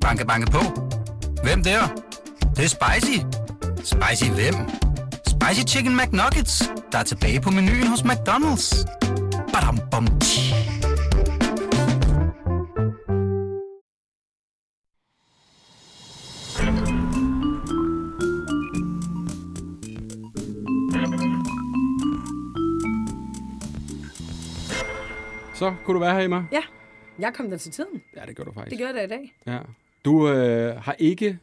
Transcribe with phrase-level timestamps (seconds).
[0.00, 0.58] Banke, banke på.
[1.42, 1.80] Hvem der?
[2.40, 3.18] Det, det er spicy.
[3.84, 4.54] Spicy hvem?
[5.26, 8.86] Spicy Chicken McNuggets, der er tilbage på menuen hos McDonald's.
[9.52, 10.54] Badum, bom, tji.
[25.54, 26.44] Så kunne du være her, Emma?
[26.52, 26.62] Ja,
[27.20, 28.02] jeg kom der til tiden.
[28.16, 28.70] Ja, det gør du faktisk.
[28.70, 29.34] Det gør jeg da i dag.
[29.46, 29.58] Ja.
[30.04, 31.38] Du øh, har ikke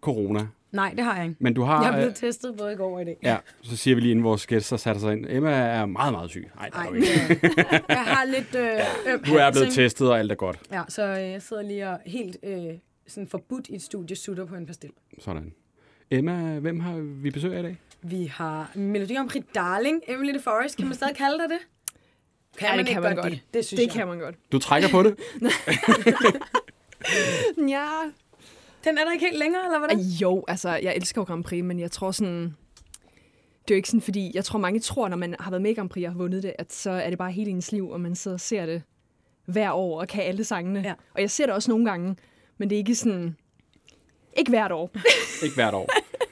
[0.00, 1.36] corona, Nej, det har jeg ikke.
[1.40, 1.82] men du har...
[1.82, 3.16] Jeg er blevet øh, testet både i går og i dag.
[3.22, 5.26] Ja, så siger vi lige, inden vores gæster sætter sig ind.
[5.28, 6.50] Emma er meget, meget syg.
[6.54, 7.64] Nej, det er ikke.
[7.88, 10.58] jeg har lidt øh, øm Du er blevet testet, og alt er godt.
[10.72, 12.64] Ja, så øh, jeg sidder lige og helt øh,
[13.06, 14.90] sådan forbudt i et studie, sutter på en pastil.
[15.18, 15.52] Sådan.
[16.10, 17.76] Emma, hvem har vi besøg af i dag?
[18.02, 20.76] Vi har Melodi Grand Prix Darling, Emily de Forest.
[20.76, 21.58] Kan man stadig kalde dig det?
[22.58, 23.32] Kan Ja, det kan man godt.
[23.32, 23.94] Det, det synes Det jeg.
[23.94, 24.34] kan man godt.
[24.52, 25.16] Du trækker på det?
[27.68, 27.88] Ja.
[28.84, 29.98] Den er der ikke helt længere, eller hvordan?
[30.00, 32.42] Jo, altså, jeg elsker jo Grand Prix, men jeg tror sådan...
[33.62, 35.70] Det er jo ikke sådan, fordi jeg tror, mange tror, når man har været med
[35.70, 37.90] i Grand Prix og har vundet det, at så er det bare hele ens liv,
[37.90, 38.82] og man sidder og ser det
[39.46, 40.80] hver år og kan alle sangene.
[40.84, 40.94] Ja.
[41.14, 42.16] Og jeg ser det også nogle gange,
[42.58, 43.36] men det er ikke sådan...
[44.36, 44.90] Ikke hvert år.
[45.42, 45.88] Ikke hvert år.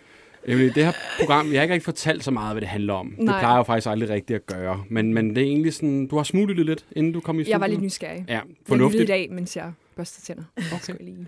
[0.49, 3.11] Emily, det her program, jeg har ikke rigtig fortalt så meget, hvad det handler om.
[3.11, 3.41] Det Nej.
[3.41, 4.85] plejer jeg jo faktisk aldrig rigtigt at gøre.
[4.89, 7.43] Men, men det er egentlig sådan, du har smuglet det lidt, inden du kom i
[7.43, 7.53] studiet.
[7.53, 8.25] Jeg var lidt nysgerrig.
[8.29, 9.09] Ja, Jeg lyttede i fornuftigt.
[9.09, 10.43] dag, mens jeg børstede tænder.
[10.57, 10.89] Okay.
[10.89, 11.27] Jeg lige.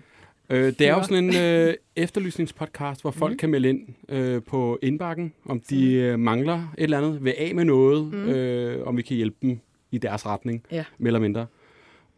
[0.49, 3.37] Øh, det er jo sådan en øh, efterlysningspodcast, hvor folk mm.
[3.37, 7.55] kan melde ind øh, på indbakken, om de øh, mangler et eller andet, vil af
[7.55, 8.29] med noget, mm.
[8.29, 9.59] øh, om vi kan hjælpe dem
[9.91, 10.83] i deres retning, Ja.
[10.97, 11.45] mere eller mindre.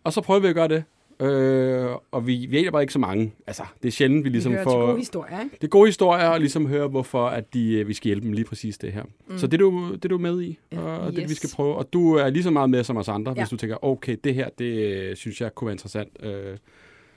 [0.04, 0.84] Og så prøver vi at gøre det.
[1.22, 3.34] Øh, og vi, vi er bare ikke så mange.
[3.48, 4.86] Altså, det er sjældent, vi ligesom Vi får...
[4.86, 5.56] gode historier, ikke?
[5.56, 8.34] Det er gode historier, og ligesom høre, hvorfor at de, øh, vi skal hjælpe dem
[8.34, 9.04] lige præcis det her.
[9.28, 9.38] Mm.
[9.38, 11.38] Så det er, du, det er du med i, og det vi Yes.
[11.38, 11.76] skal prøve.
[11.76, 13.42] Og du er lige så meget med som os andre, Ja.
[13.42, 16.10] hvis du tænker, okay, det her, det øh, synes jeg kunne være interessant.
[16.24, 16.58] Øh,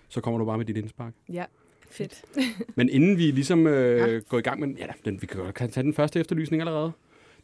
[0.08, 1.12] så kommer du bare med dit indspark.
[1.33, 1.44] Ja,
[1.91, 2.22] fedt.
[2.77, 4.18] Men inden vi ligesom øh, Ja.
[4.28, 6.92] går i gang med, ja, den, vi kan kan tage den første efterlysning allerede.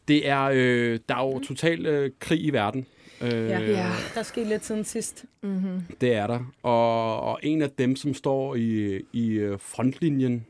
[0.07, 2.85] Det er, øh, der er jo total øh, krig i verden.
[3.23, 3.59] Øh, Ja.
[3.59, 3.89] Ja.
[4.15, 5.25] Der skete lidt siden sidst.
[5.43, 5.81] Mm-hmm.
[6.01, 6.39] Det er der.
[6.63, 10.45] Og, og en af dem, som står i, i øh, frontlinjen,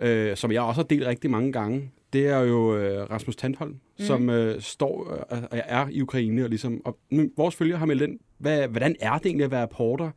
[0.00, 3.70] øh, som jeg også har delt rigtig mange gange, det er jo øh, Rasmus Tandholm,
[3.70, 4.04] mm.
[4.04, 6.44] som øh, står øh, og er i Ukraine.
[6.44, 6.98] Og, ligesom, og
[7.36, 10.10] vores følger har meldt ind, hvad, hvordan er det egentlig at være reporter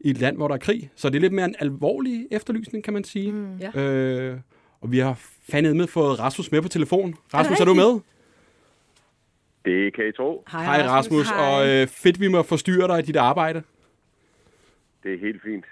[0.00, 0.90] i et land, hvor der er krig?
[0.96, 3.32] Så det er lidt mere en alvorlig efterlysning, kan man sige.
[3.32, 3.56] Mm.
[3.56, 3.80] Ja.
[3.80, 4.38] Øh,
[4.80, 7.14] og vi har fandme med fået Rasmus med på telefon.
[7.34, 8.00] Rasmus, er, det du med?
[9.66, 10.44] Det kan I tro.
[10.52, 11.38] Hej Rasmus, Hej.
[11.46, 13.62] og øh, fedt vi må forstyrre dig i dit arbejde.
[15.02, 15.64] Det er helt fint.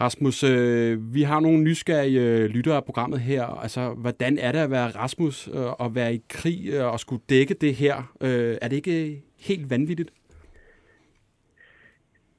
[0.00, 3.44] Rasmus, øh, vi har nogle nysgerrige øh, lyttere af programmet her.
[3.62, 7.22] Altså, hvordan er det at være Rasmus øh, og være i krig øh, og skulle
[7.28, 8.14] dække det her?
[8.20, 10.10] Øh, er det ikke helt vanvittigt?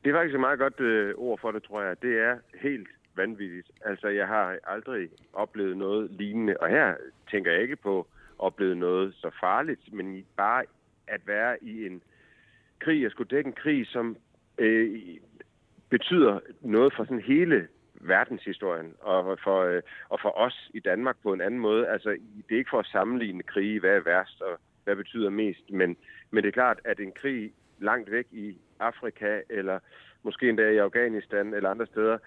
[0.03, 1.95] Det er faktisk et meget godt øh, ord for det, tror jeg.
[2.01, 3.67] Det er helt vanvittigt.
[3.85, 6.93] Altså, jeg har aldrig oplevet noget lignende, og her
[7.31, 8.07] tænker jeg ikke på
[8.39, 10.63] oplevet noget så farligt, men i- bare
[11.07, 12.01] at være i en
[12.79, 14.17] krig, at skulle dække en krig, som
[14.57, 15.01] øh,
[15.89, 21.33] betyder noget for sådan hele verdenshistorien, og for, øh, og for os i Danmark på
[21.33, 21.87] en anden måde.
[21.87, 22.09] Altså,
[22.49, 25.97] det er ikke for at sammenligne krige, hvad er værst og hvad betyder mest, men,
[26.31, 29.79] men det er klart, at en krig langt væk i Afrika, eller
[30.23, 32.17] måske endda i Afghanistan eller andre steder,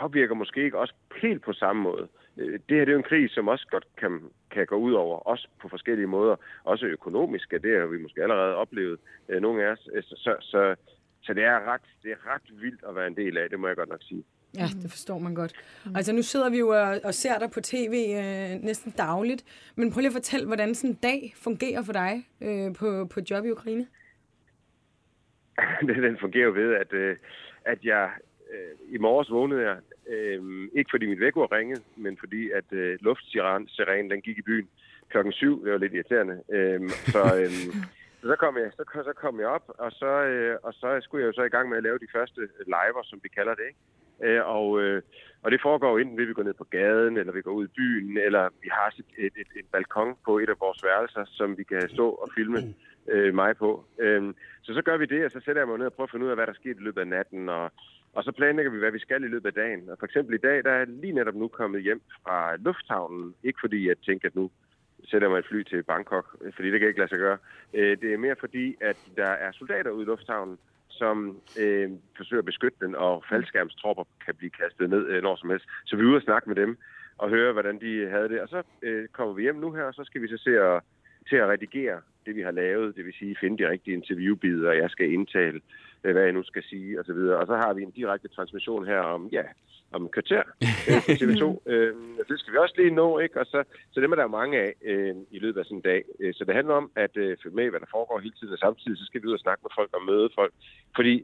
[0.00, 2.08] påvirker måske ikke også helt på samme måde.
[2.38, 4.92] Øh, Det her det er jo en krig, som også godt kan, kan gå ud
[4.92, 6.36] over, også på forskellige måder.
[6.64, 9.88] Også økonomisk, det har vi måske allerede oplevet, øh, nogle af os.
[9.94, 10.74] Øh, Så, så, så,
[11.22, 13.66] så det, er ret, det er ret vildt at være en del af, det må
[13.66, 14.24] jeg godt nok sige.
[14.54, 15.52] Ja, det forstår man godt.
[15.96, 19.70] Altså, nu sidder vi jo og, og ser dig på tv øh, næsten dagligt.
[19.76, 23.20] Men prøv lige at fortælle, hvordan sådan en dag fungerer for dig øh, på, på
[23.30, 23.86] job i Ukraine.
[25.88, 27.16] Den den fungerer jo ved, at, øh,
[27.64, 28.10] at jeg
[28.52, 29.76] øh, i morges vågnede jeg,
[30.08, 34.68] øh, ikke fordi mit vækord ringede, men fordi at øh, luftsirenen den gik i byen
[35.08, 35.64] klokken syv.
[35.64, 36.42] Det var lidt irriterende.
[36.52, 37.50] Øh, så, øh,
[38.22, 41.28] så kom jeg, så, så kom jeg op, og så, øh, og så skulle jeg
[41.28, 43.80] jo så i gang med at lave de første liver, som vi kalder det, ikke?
[44.22, 45.02] Øh, og, øh,
[45.42, 47.52] og det foregår jo enten ved, at vi går ned på gaden, eller vi går
[47.52, 50.84] ud i byen, eller vi har et, et, et, et balkon på et af vores
[50.84, 52.74] værelser, som vi kan stå og filme
[53.08, 53.84] øh, mig på.
[53.98, 56.10] Øhm, så så gør vi det, og så sætter jeg mig ned og prøver at
[56.10, 57.72] finde ud af, hvad der sker i løbet af natten, og,
[58.12, 59.90] og så planlægger vi, hvad vi skal i løbet af dagen.
[59.90, 63.34] Og for eksempel i dag, der er jeg lige netop nu kommet hjem fra lufthavnen,
[63.44, 64.50] ikke fordi jeg tænker, at nu
[65.04, 67.38] sætter man mig et fly til Bangkok, fordi det kan ikke lade sig gøre.
[67.74, 70.58] Øh, det er mere fordi, at der er soldater ude i lufthavnen,
[70.88, 75.50] som øh, forsøger at beskytte den, og faldskærmstropper kan blive kastet ned øh, når som
[75.50, 75.66] helst.
[75.86, 76.78] Så vi er ude og snakke med dem
[77.18, 78.40] og høre, hvordan de havde det.
[78.40, 80.82] Og så øh, kommer vi hjem nu her, og så skal vi så se at,
[81.28, 82.96] til at redigere det, vi har lavet.
[82.96, 85.60] Det vil sige finde de rigtige interviewbider, jeg skal indtale
[86.02, 87.36] hvad jeg nu skal sige, og så videre.
[87.36, 89.42] Og så har vi en direkte transmission her om, ja,
[89.92, 90.42] om kvarter
[90.88, 91.70] øh, på TV2.
[91.72, 91.94] øh,
[92.28, 93.40] det skal vi også lige nå, ikke?
[93.40, 95.82] Og så, så dem er der jo mange af øh, i løbet af sådan en
[95.82, 96.04] dag.
[96.20, 98.58] Øh, så det handler om at øh, følge med, hvad der foregår hele tiden, og
[98.58, 100.52] samtidig så skal vi ud og snakke med folk og møde folk.
[100.96, 101.14] Fordi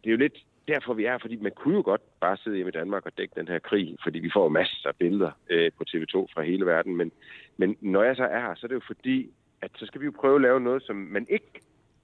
[0.00, 0.38] det er jo lidt
[0.68, 3.34] derfor, vi er, fordi man kunne jo godt bare sidde hjemme i Danmark og dække
[3.40, 6.96] den her krig, fordi vi får masser af billeder øh, på TV2 fra hele verden.
[6.96, 7.12] Men,
[7.56, 9.30] men når jeg så er her, så er det jo fordi,
[9.62, 11.52] at så skal vi jo prøve at lave noget, som man ikke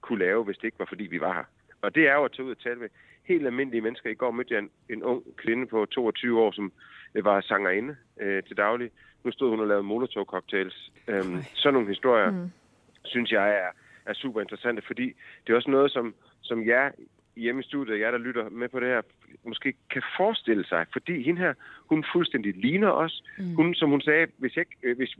[0.01, 1.47] kunne lave, hvis det ikke var, fordi vi var her.
[1.85, 2.89] Og det er jo at tage ud og tale med
[3.23, 4.09] helt almindelige mennesker.
[4.09, 6.73] I går mødte jeg en, en ung kvinde på 22 år, som
[7.15, 8.91] øh, var sangerinde øh, til daglig.
[9.23, 10.91] Nu stod hun og lavede molotov-cocktails.
[11.07, 12.51] Øhm, sådan nogle historier, mm.
[13.03, 13.69] synes jeg er,
[14.05, 15.13] er super interessante, fordi
[15.47, 16.91] det er også noget, som, som jeg
[17.35, 19.01] hjemme i studiet, jer der lytter med på det her,
[19.43, 21.53] måske kan forestille sig, fordi hende her,
[21.89, 23.23] hun fuldstændig ligner os.
[23.37, 23.55] Mm.
[23.55, 25.13] Hun, som hun sagde, hvis jeg, ikke, hvis,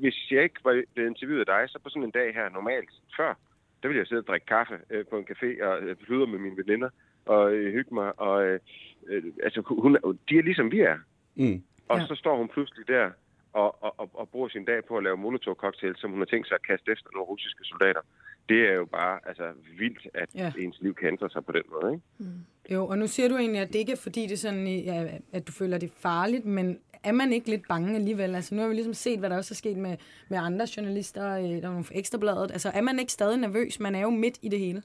[0.00, 2.90] hvis jeg ikke var blevet interviewet af dig, så på sådan en dag her normalt
[3.16, 3.34] før,
[3.82, 6.38] der ville jeg sidde og drikke kaffe øh, på en café og øh, flyde med
[6.38, 6.90] mine veninder
[7.26, 8.20] og øh, hygge mig.
[8.20, 8.60] Og, øh,
[9.06, 9.94] øh, altså, hun,
[10.28, 10.98] de er ligesom vi er.
[11.34, 11.62] Mm.
[11.88, 12.06] Og ja.
[12.06, 13.10] så står hun pludselig der
[13.52, 16.48] og, og, og, og bruger sin dag på at lave molotov-cocktail, som hun har tænkt
[16.48, 18.00] sig at kaste efter nogle russiske soldater.
[18.48, 20.52] Det er jo bare altså, vildt, at ja.
[20.58, 21.92] ens liv kan ændre sig på den måde.
[21.92, 22.04] Ikke?
[22.18, 22.44] Mm.
[22.74, 25.08] Jo, og nu siger du egentlig, at det ikke er fordi, det er sådan, ja,
[25.32, 28.34] at du føler, det farligt, men er man ikke lidt bange alligevel?
[28.34, 29.96] Altså, nu har vi ligesom set, hvad der også er sket med,
[30.28, 32.50] med andre journalister, øh, der var nogle for ekstrabladet.
[32.50, 33.80] Altså, er man ikke stadig nervøs?
[33.80, 34.82] Man er jo midt i det hele.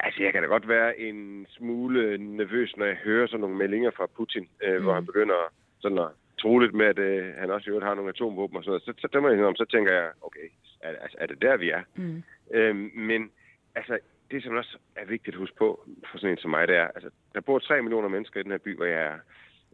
[0.00, 3.90] Altså, jeg kan da godt være en smule nervøs, når jeg hører sådan nogle meldinger
[3.90, 4.82] fra Putin, øh, mm.
[4.82, 6.08] hvor han begynder sådan at
[6.38, 8.82] troligt med, at øh, han også i har nogle atomvåben og sådan noget.
[8.82, 10.46] Så, så, så, så, så tænker jeg, okay,
[10.80, 11.82] er, altså, er det der, vi er?
[11.94, 12.22] Mm.
[12.54, 13.30] Øhm, men
[13.74, 13.98] altså,
[14.30, 16.88] det, som også er vigtigt at huske på for sådan en som mig, det er,
[16.88, 19.18] altså, der bor 3 millioner mennesker i den her by, hvor jeg er.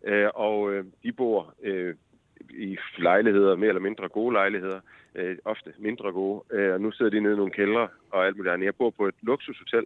[0.05, 1.95] Øh, og øh, de bor øh,
[2.51, 4.81] i lejligheder, mere eller mindre gode lejligheder,
[5.15, 6.43] øh, ofte mindre gode.
[6.51, 8.65] Øh, og nu sidder de nede i nogle kældre og alt muligt andet.
[8.65, 9.85] Jeg bor på et luksushotel.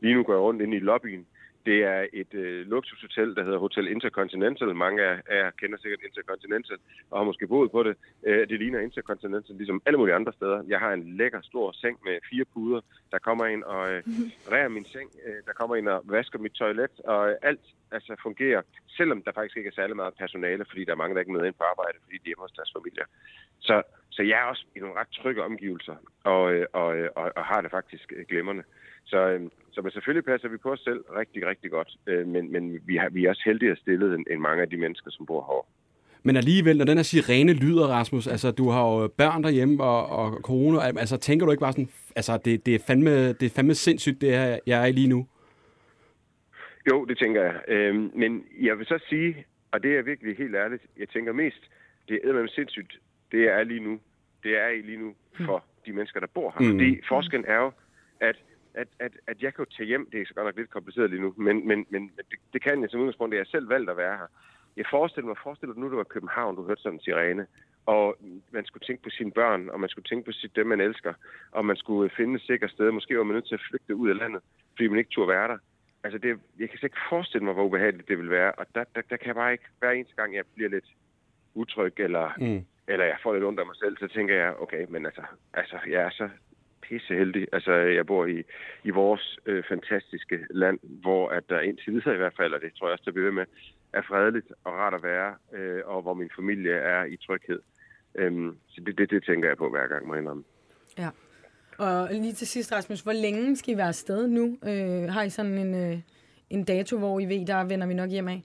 [0.00, 1.26] Lige nu går jeg rundt ind i lobbyen
[1.66, 4.74] det er et øh, luksushotel, der hedder Hotel Intercontinental.
[4.74, 6.78] Mange af jer kender sikkert Intercontinental
[7.10, 7.96] og har måske boet på det.
[8.26, 10.62] Øh, det ligner Intercontinental ligesom alle mulige andre steder.
[10.68, 12.80] Jeg har en lækker stor seng med fire puder.
[13.10, 14.02] Der kommer ind og øh,
[14.52, 15.10] rærer min seng.
[15.26, 17.00] Øh, der kommer ind og vasker mit toilet.
[17.04, 17.60] Og alt
[17.92, 18.62] altså, fungerer,
[18.96, 21.38] selvom der faktisk ikke er særlig meget personale, fordi der er mange, der ikke er
[21.38, 23.06] med ind på arbejde, fordi de er hjemme hos deres familier.
[23.60, 27.32] Så, så jeg er også i nogle ret trygge omgivelser, og, øh, og, øh, og,
[27.36, 28.64] og har det faktisk glemrende.
[29.04, 31.90] Så, øhm, så men selvfølgelig passer vi på os selv rigtig, rigtig godt.
[32.06, 34.76] Øh, men men vi, har, vi er også heldigere stillet end, end mange af de
[34.76, 35.66] mennesker, som bor her.
[36.22, 40.06] Men alligevel, når den her sirene lyder, Rasmus, altså du har jo børn derhjemme og,
[40.06, 43.50] og corona, altså tænker du ikke bare sådan, altså det, det, er, fandme, det er
[43.56, 45.26] fandme sindssygt, det her, jeg er i lige nu?
[46.90, 47.60] Jo, det tænker jeg.
[47.68, 51.70] Øhm, men jeg vil så sige, og det er virkelig helt ærligt, jeg tænker mest,
[52.08, 52.98] det er med sindssygt,
[53.32, 54.00] det er lige nu.
[54.42, 55.14] Det er lige nu
[55.46, 56.66] for de mennesker, der bor her.
[56.66, 56.72] Mm.
[56.72, 57.72] Fordi forskellen er jo,
[58.20, 58.36] at
[58.74, 60.10] at, at, at jeg kan jo tage hjem.
[60.10, 62.82] Det er så godt nok lidt kompliceret lige nu, men, men, men det, det kan
[62.82, 63.34] jeg som udgangspunkt.
[63.34, 64.26] Jeg har selv valgt at være her.
[64.76, 67.46] Jeg forestiller mig, forestiller nu, du var København, du hørte sådan en sirene,
[67.86, 68.16] og
[68.50, 71.14] man skulle tænke på sine børn, og man skulle tænke på sit, dem, man elsker,
[71.50, 72.90] og man skulle finde et sikkert sted.
[72.90, 74.42] Måske var man nødt til at flygte ud af landet,
[74.76, 75.58] fordi man ikke turde være der.
[76.04, 76.28] Altså, det,
[76.58, 79.16] jeg kan slet ikke forestille mig, hvor ubehageligt det vil være, og der, der, der
[79.16, 80.88] kan jeg bare ikke, hver eneste gang, jeg bliver lidt
[81.54, 82.64] utryg, eller, mm.
[82.88, 85.22] eller jeg får lidt ondt af mig selv, så tænker jeg, okay, men altså,
[85.54, 86.28] altså jeg er så
[86.92, 87.44] pisseheldig.
[87.52, 88.38] Altså, jeg bor i,
[88.84, 92.70] i vores øh, fantastiske land, hvor at der indtil videre i hvert fald, og det
[92.74, 93.46] tror jeg også, der bliver med,
[93.92, 97.60] er fredeligt og rart at være, øh, og hvor min familie er i tryghed.
[98.14, 100.44] Øhm, så det, det, det tænker jeg på hver gang, må jeg indrømme.
[100.98, 101.08] Ja.
[101.78, 104.58] Og lige til sidst, Rasmus, hvor længe skal I være afsted nu?
[104.70, 105.98] Øh, har I sådan en, øh,
[106.50, 108.42] en dato, hvor I ved, der vender vi nok hjem af?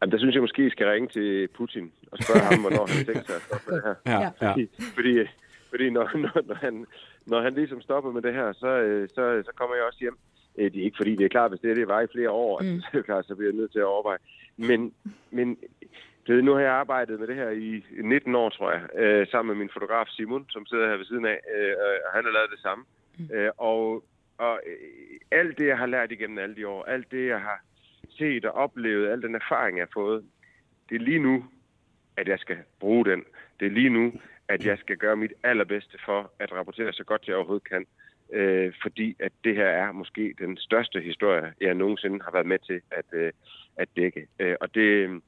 [0.00, 3.06] Jamen, der synes jeg måske, I skal ringe til Putin og spørge ham, hvornår han
[3.06, 3.94] tænker sig at stoppe det her.
[4.06, 4.50] Ja, ja.
[4.50, 5.12] Fordi, fordi
[5.70, 6.86] fordi når, når, når, han,
[7.26, 10.18] når han ligesom stopper med det her, så, øh, så, så kommer jeg også hjem.
[10.58, 12.62] Øh, det er ikke fordi, det er klart, hvis det, det var i flere år,
[12.62, 12.80] mm.
[12.92, 14.18] så, klart, så bliver jeg nødt til at overveje.
[14.56, 14.94] Men,
[15.30, 15.58] men
[16.26, 19.48] det, nu har jeg arbejdet med det her i 19 år, tror jeg, øh, sammen
[19.56, 21.74] med min fotograf Simon, som sidder her ved siden af, øh,
[22.06, 22.84] og han har lavet det samme.
[23.18, 23.28] Mm.
[23.34, 24.04] Øh, og
[24.38, 27.60] og øh, alt det, jeg har lært igennem alle de år, alt det, jeg har
[28.08, 30.24] set og oplevet, al den erfaring, jeg har fået,
[30.88, 31.44] det er lige nu,
[32.16, 33.24] at jeg skal bruge den.
[33.60, 34.12] Det er lige nu,
[34.48, 37.86] at jeg skal gøre mit allerbedste for at rapportere så godt jeg overhovedet kan.
[38.32, 42.58] Øh, fordi at det her er måske den største historie, jeg nogensinde har været med
[42.58, 43.32] til at, øh,
[43.76, 44.26] at dække.
[44.38, 45.20] Øh, og det,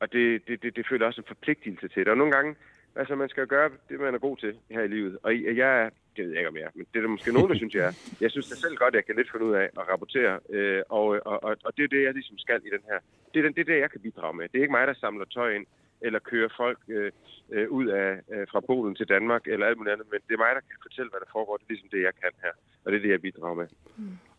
[0.00, 2.08] og det, det, det, det føler også en forpligtelse til det.
[2.08, 2.56] Og nogle gange,
[2.96, 5.18] altså man skal gøre det, man er god til her i livet.
[5.22, 7.32] Og jeg er, det ved jeg ikke om jeg er, men det er der måske
[7.32, 7.94] nogen, der synes, jeg er.
[8.20, 10.40] Jeg synes det selv godt, jeg kan lidt finde ud af at rapportere.
[10.50, 12.98] Øh, og, og, og, og det er det, jeg ligesom skal i den her.
[13.34, 14.48] Det er, den, det er det, jeg kan bidrage med.
[14.48, 15.66] Det er ikke mig, der samler tøj ind
[16.00, 17.12] eller køre folk øh,
[17.52, 20.06] øh, ud af øh, fra Polen til Danmark, eller alt muligt andet.
[20.12, 21.56] Men det er mig, der kan fortælle, hvad der foregår.
[21.56, 22.50] Det er ligesom det, jeg kan her.
[22.84, 23.66] Og det er det, jeg bidrager med.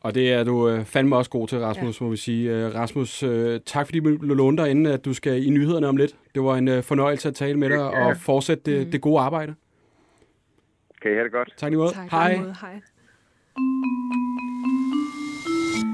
[0.02, 2.06] Og det er du øh, fandme også god til, Rasmus, ja.
[2.06, 2.44] må vi sige.
[2.56, 4.10] Øh, Rasmus, øh, tak fordi du
[4.42, 6.16] lånte dig, inden at du skal i nyhederne om lidt.
[6.36, 8.08] Det var en øh, fornøjelse at tale med dig Ja.
[8.08, 9.56] og fortsætte det, det gode arbejde.
[11.02, 11.54] Kan I have det godt?
[11.58, 11.92] Tak lige måde.
[11.92, 12.38] Tak, Hej.
[12.38, 12.56] måde.
[12.62, 12.82] Hej.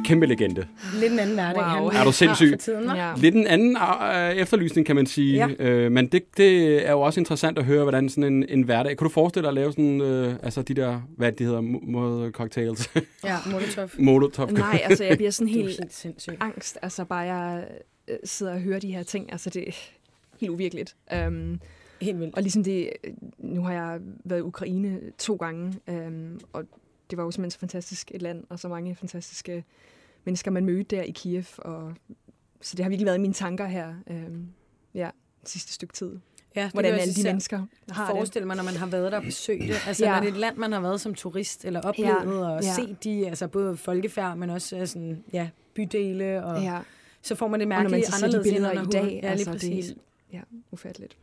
[0.06, 0.68] Kæmpe legende.
[1.00, 1.90] Lidt en anden hverdag, Wow.
[1.90, 2.60] han Er du sindssyg?
[2.60, 2.84] tiden?
[2.96, 3.14] Ja.
[3.18, 3.78] Lidt en anden
[4.16, 5.48] øh, efterlysning, kan man sige.
[5.60, 5.66] Ja.
[5.70, 8.98] Øh, men det, det er jo også interessant at høre, hvordan sådan en, en hverdag...
[8.98, 11.92] Kunne du forestille dig at lave sådan, øh, altså de der, hvad de hedder, mo-
[11.92, 12.90] mod cocktails?
[13.24, 13.90] Ja, Molotov.
[14.06, 14.52] Molotov.
[14.52, 16.38] Nej, altså jeg bliver sådan helt sindssygt.
[16.40, 17.68] angst, altså bare jeg
[18.08, 19.72] øh, sidder og hører de her ting, altså det er
[20.40, 20.96] helt uvirkeligt.
[21.28, 21.60] Um,
[22.02, 22.36] Helt vildt.
[22.36, 22.90] og ligesom det,
[23.40, 26.64] nu har jeg været i Ukraine to gange, um, og
[27.14, 29.64] det var jo simpelthen så fantastisk et land, og så mange fantastiske
[30.26, 31.94] mennesker, man mødte der i Kiev, og
[32.62, 34.48] så det har virkelig været i mine tanker her, um,
[34.94, 35.10] ja,
[35.42, 36.20] det sidste stykke tid.
[36.56, 38.16] Ja, det Hvordan alle de mennesker har det.
[38.16, 39.76] forestille mig, når man har været der og besøgt det.
[39.88, 40.12] Altså, Ja.
[40.12, 42.50] når det er et land, man har været som turist, eller oplevet, Ja.
[42.56, 42.74] og Ja.
[42.76, 46.80] set de, altså både folkefærd, men også øh, sådan, ja, bydele, og Ja,
[47.22, 49.20] så får man det og når man mærkeligt så ser de anderledes billeder i dag,
[49.24, 49.98] Ja, altså det er helt,
[50.34, 50.42] ja,
[50.72, 51.18] ufatteligt.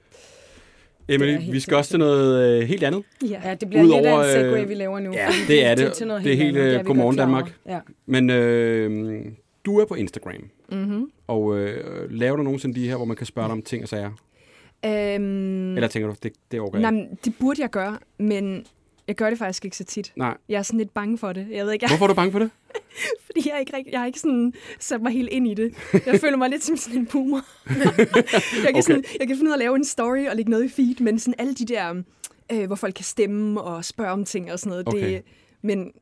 [1.09, 3.03] Emily, helt vi skal også til noget øh, helt andet.
[3.31, 5.13] Ja, Ja, det bliver lidt Udover, af en segway, øh, vi laver nu.
[5.13, 5.93] ja, det er det.
[5.93, 6.79] til noget Det er helt, andet.
[6.79, 7.17] øh, Godmorgen.
[7.17, 7.55] Danmark.
[7.69, 7.79] Ja.
[8.07, 9.25] Men øh,
[9.65, 11.11] du er på Instagram, mm-hmm.
[11.27, 13.89] og øh, laver du nogensinde de her, hvor man kan spørge dig om ting og
[13.89, 14.11] sager?
[14.87, 18.65] Øhm, Eller tænker du, det, det overgår nej, jeg men det burde jeg gøre, men
[19.11, 20.13] jeg gør det faktisk ikke så tit.
[20.17, 20.37] Nej.
[20.49, 21.47] Jeg er sådan lidt bange for det.
[21.51, 22.51] Jeg ved ikke, jeg, Hvorfor er du bange for det?
[23.27, 25.75] fordi jeg, er ikke, rigtig- jeg har ikke sådan sat mig helt ind i det.
[26.07, 27.41] Jeg føler mig lidt som sådan en boomer.
[27.67, 28.81] jeg, kan Okay.
[28.83, 31.01] sådan, jeg kan finde ud af at lave en story og lægge noget i feed,
[31.01, 32.03] men sådan alle de der,
[32.53, 34.89] øh, hvor folk kan stemme og spørge om ting og sådan noget.
[34.89, 35.13] Okay.
[35.13, 35.23] Det,
[35.63, 35.93] men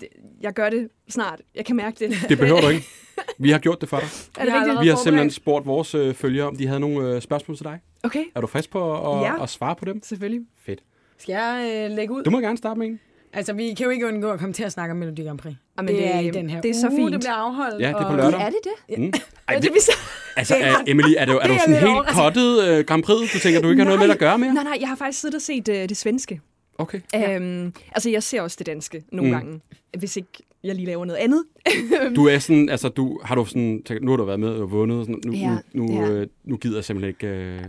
[0.00, 0.08] det,
[0.40, 1.40] jeg gør det snart.
[1.54, 2.16] Jeg kan mærke det.
[2.28, 2.86] Det behøver du ikke.
[3.38, 4.08] Vi har gjort det for dig.
[4.38, 4.80] Er det rigtigt?
[4.82, 7.80] Vi har simpelthen spurgt vores øh, følgere, om de havde nogle øh, spørgsmål til dig.
[8.02, 9.42] Okay, Er du frisk på at, Ja.
[9.42, 10.02] at svare på dem?
[10.02, 10.40] selvfølgelig.
[10.66, 10.80] Fedt.
[11.18, 12.22] Skal jeg øh, lægge ud?
[12.22, 13.00] Du må gerne starte med en.
[13.32, 15.54] Altså, vi kan jo ikke undgå at komme til at snakke om Melodi Grand Prix.
[15.78, 17.12] Jamen, det, det- er i den her det er så uge, fint.
[17.12, 17.80] det bliver afholdt.
[17.82, 18.40] Ja, det er på og- lørdag.
[18.40, 18.98] Er det det?
[18.98, 19.04] Mm.
[19.12, 19.12] Ej,
[19.50, 19.94] Ja, det, det vil sige-
[20.36, 23.02] altså, er, Emily, er du, er Det du er sådan lidt helt kottet øh, Grand
[23.02, 23.32] Prix?
[23.32, 24.54] Du tænker, du ikke har noget med det at gøre mere?
[24.54, 26.40] Nej, nej, jeg har faktisk siddet og set uh, det svenske.
[26.78, 27.00] Okay.
[27.14, 27.34] Ja.
[27.36, 29.36] Øhm, altså, jeg ser også det danske nogle Mm.
[29.36, 29.60] gange,
[29.98, 30.28] hvis ikke
[30.64, 31.44] jeg lige laver noget andet.
[32.16, 34.70] Du er sådan, altså du, har du sådan, tænkt, nu har du været med og
[34.70, 36.10] vundet, sådan, nu, Ja, nu, nu, ja.
[36.10, 37.60] øh, nu gider jeg simpelthen ikke øh,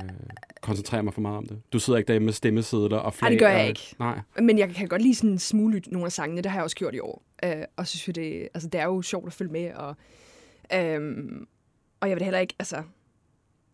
[0.61, 1.61] koncentrere mig for meget om det.
[1.73, 3.27] Du sidder ikke derhjemme med stemmesedler og flag.
[3.27, 3.95] Ej, det gør jeg og, ikke.
[3.99, 4.19] Nej.
[4.41, 6.41] Men jeg kan godt lige sådan smuglytte nogle af sangene.
[6.41, 7.23] Det har jeg også gjort i år.
[7.43, 9.73] Øh, og synes jo, det, altså, det er jo sjovt at følge med.
[9.73, 9.95] Og,
[10.73, 11.47] øhm,
[11.99, 12.83] og jeg vil heller ikke, altså...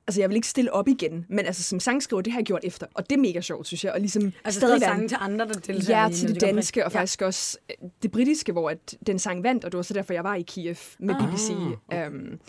[0.08, 2.64] Altså, jeg vil ikke stille op igen, men altså, som sangskriver, det har jeg gjort
[2.64, 2.88] efter.
[2.94, 3.94] Og det er mega sjovt, synes jeg.
[3.94, 7.22] Og ligesom Altså, stadig sange til andre, der deltager Ja, til det danske, og faktisk
[7.22, 10.24] også øh, det britiske, hvor at den sang vandt, og det var så derfor, jeg
[10.24, 11.50] var i Kiev med Ah, BBC.
[11.50, 12.40] Um,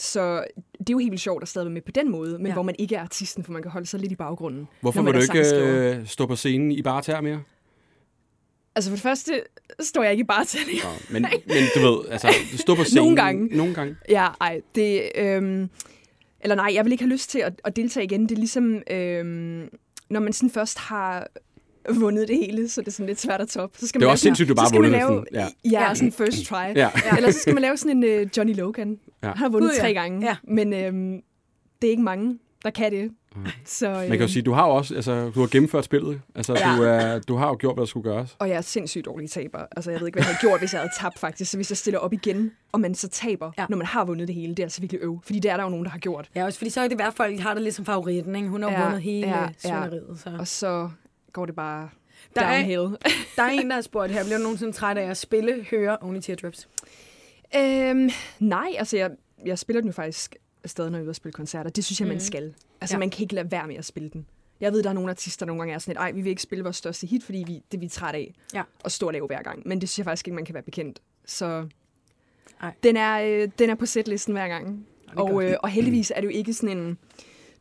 [0.00, 0.44] så
[0.78, 2.52] det er jo helt vildt sjovt at stadig være med på den måde, men Ja.
[2.52, 4.68] hvor man ikke er artisten, for man kan holde sig lidt i baggrunden.
[4.80, 7.42] Hvorfor vil du ikke øh, stå på scenen i bare tær mere?
[8.74, 9.42] Altså for det første
[9.80, 10.82] står jeg ikke bare til det.
[11.10, 13.02] Men, men du ved, altså, stå på scenen.
[13.04, 13.56] Nogle gange.
[13.56, 13.96] Nogle gange.
[14.08, 15.02] Ja, ej, det...
[15.14, 15.68] Øhm,
[16.40, 18.22] eller nej, jeg vil ikke have lyst til at, at deltage igen.
[18.22, 19.68] Det er ligesom, øhm,
[20.10, 21.26] når man sådan først har
[21.88, 23.78] vundet det hele, så det er sådan lidt svært at toppe.
[23.78, 25.80] Så skal Det er man også lave sindssygt, du bare vundet lave, det sådan, Ja,
[25.88, 25.94] Ja.
[25.94, 26.54] sådan first try.
[26.56, 26.72] Ja.
[26.74, 26.90] Ja.
[27.16, 28.98] Eller så skal man lave sådan en uh, Johnny Logan.
[29.22, 29.28] Ja.
[29.28, 29.80] Han har vundet ja.
[29.82, 30.36] tre gange, Ja.
[30.44, 31.20] men øhm,
[31.82, 33.10] det er ikke mange, der kan det.
[33.64, 36.20] Så, øhm, Man kan jo sige, du har jo også, altså, du har gennemført spillet.
[36.34, 36.76] Altså, Ja.
[36.76, 38.36] du, er, du har jo gjort, hvad der skulle gøres.
[38.38, 39.58] Og jeg er sindssygt dårlig taber.
[39.76, 41.50] Altså, jeg ved ikke, hvad jeg havde gjort, hvis jeg havde tabt, faktisk.
[41.50, 43.66] Så hvis jeg stiller op igen, og man så taber, Ja.
[43.68, 45.20] når man har vundet det hele, det er altså virkelig øv.
[45.24, 46.28] Fordi det er der jo nogen, der har gjort.
[46.34, 48.48] Ja, også fordi så er det værd, folk har det lidt som favoritten, ikke?
[48.48, 49.82] Hun har ja, vundet hele ja, ja.
[50.16, 50.30] Så.
[50.38, 50.88] Og så
[51.32, 51.90] går det bare
[52.36, 52.80] Der er- downhill.
[53.36, 55.98] Der er en, der har spurgt her, bliver du nogensinde træt af at spille, høre
[56.00, 56.68] Only Teardrops?
[57.56, 59.10] Øhm, nej, altså jeg,
[59.46, 61.70] jeg spiller den jo faktisk stadig, når jeg er ude og spille koncerter.
[61.70, 62.14] Det synes jeg, Mhm.
[62.14, 62.54] man skal.
[62.80, 62.98] Altså Ja.
[62.98, 64.26] man kan ikke lade være med at spille den.
[64.60, 66.30] Jeg ved, der er nogle artister, der nogle gange er sådan lidt, ej, vi vil
[66.30, 68.62] ikke spille vores største hit, fordi vi, det er vi træt af Ja.
[68.84, 69.68] at stå og lave hver gang.
[69.68, 71.02] Men det synes jeg faktisk ikke, man kan være bekendt.
[71.26, 71.68] Så
[72.62, 72.72] Ej.
[72.82, 74.86] den er, øh, den er på setlisten hver gang.
[75.10, 75.32] er godt.
[75.32, 76.98] Og, øh, og heldigvis er det jo ikke sådan en...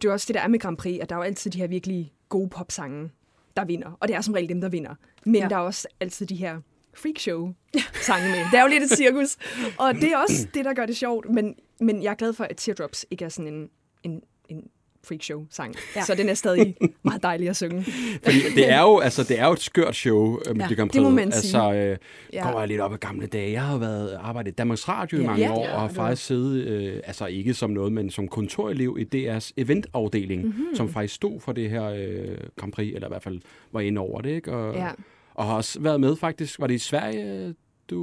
[0.02, 1.58] Det er også det, der er med Grand Prix, at der er jo altid de
[1.58, 3.10] her virkelig gode popsange,
[3.58, 3.98] der vinder.
[4.00, 4.96] Og det er som regel dem, der vinder.
[5.26, 5.48] Men Ja.
[5.50, 6.62] der er også altid de her
[6.94, 8.40] freakshow-sange med.
[8.52, 9.38] Det er jo lidt et cirkus.
[9.80, 11.30] Og det er også det, der gør det sjovt.
[11.30, 13.70] Men, men jeg er glad for, at Teardrops ikke er sådan en,
[14.04, 14.64] en, en
[15.08, 15.76] freakshow-sang.
[15.96, 16.02] Ja.
[16.04, 17.84] Så den er stadig meget dejlig at synge.
[18.24, 20.86] Fordi det er jo, altså, det er jo et skørt show øh, med Ja, ja,
[20.86, 20.92] Prix.
[20.94, 21.62] det må man sige.
[21.62, 21.98] Altså, øh,
[22.34, 22.52] Ja.
[22.52, 23.52] går jeg lidt op i gamle dage.
[23.52, 25.28] Jeg har jo været arbejdet i Danmarks Radio i Ja.
[25.28, 28.28] mange Ja, år, ja, og har faktisk siddet, øh, altså ikke som noget, men som
[28.28, 30.52] kontorelev i DR's eventafdeling, Mhm.
[30.56, 30.76] mm-hmm.
[30.76, 33.40] som faktisk stod for det her øh, Grand Prix, eller i hvert fald
[33.72, 34.52] var inde over det, ikke?
[34.54, 34.88] Og, Ja.
[35.36, 36.60] og har også været med faktisk.
[36.60, 37.54] Var det i Sverige,
[37.90, 37.98] du...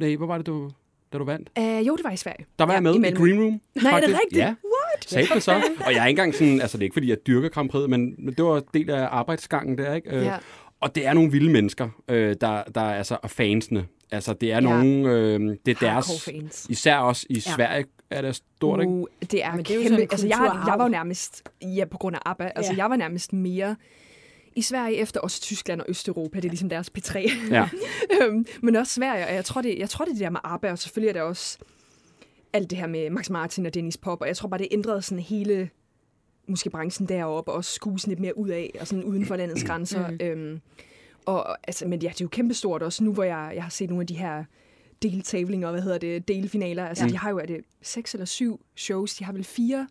[0.00, 0.70] Nej, hvor var det, du,
[1.12, 1.50] da du vandt?
[1.58, 2.44] Uh, jo, det var i Sverige.
[2.58, 3.18] Der var ja, jeg med i Malmø.
[3.18, 3.60] Green Room.
[3.82, 4.20] Nej, er det faktisk.
[4.24, 4.38] rigtigt?
[4.40, 4.54] Ja.
[5.06, 5.52] Sagde det så?
[5.86, 7.88] Og jeg er ikke engang sådan, altså det er ikke fordi, jeg dyrker Grand Prix,
[7.88, 10.10] men det var del af arbejdsgangen der, ikke?
[10.16, 10.36] Øh, Ja.
[10.80, 13.86] Og det er nogle vilde mennesker, øh, der, der er altså er fansene.
[14.10, 14.60] Altså det er Ja.
[14.60, 16.66] nogle, øh, det er deres, fans.
[16.70, 17.40] især også i Ja.
[17.40, 18.90] Sverige er det stort, ikke?
[18.92, 20.02] Uh, det er, Men det er kæmpe.
[20.02, 22.76] altså, jeg, jeg var jo nærmest, ja, på grund af ABBA, altså Ja.
[22.78, 23.76] jeg var nærmest mere
[24.56, 26.36] i Sverige efter også Tyskland og Østeuropa.
[26.36, 27.18] Det er ligesom deres P3.
[27.50, 27.68] Ja.
[28.22, 30.40] Øhm, Men også Sverige, og jeg tror, det, jeg tror, det er det der med
[30.44, 31.58] ABBA, og selvfølgelig er det også
[32.52, 35.02] alt det her med Max Martin og Dennis Pop, og jeg tror bare, det ændrede
[35.02, 35.70] sådan hele
[36.46, 39.36] måske branchen deroppe, og også skue sådan lidt mere ud af, og sådan uden for
[39.36, 40.10] landets grænser.
[40.10, 40.18] Mm.
[40.20, 40.60] Øhm,
[41.26, 43.90] og, altså, men ja, det er jo kæmpestort også nu, hvor jeg, jeg har set
[43.90, 44.44] nogle af de her
[45.02, 46.86] deltavlinger, hvad hedder det, delfinaler.
[46.86, 47.10] Altså, ja.
[47.10, 49.14] de har jo, er det seks eller syv shows?
[49.14, 49.88] De har vel fire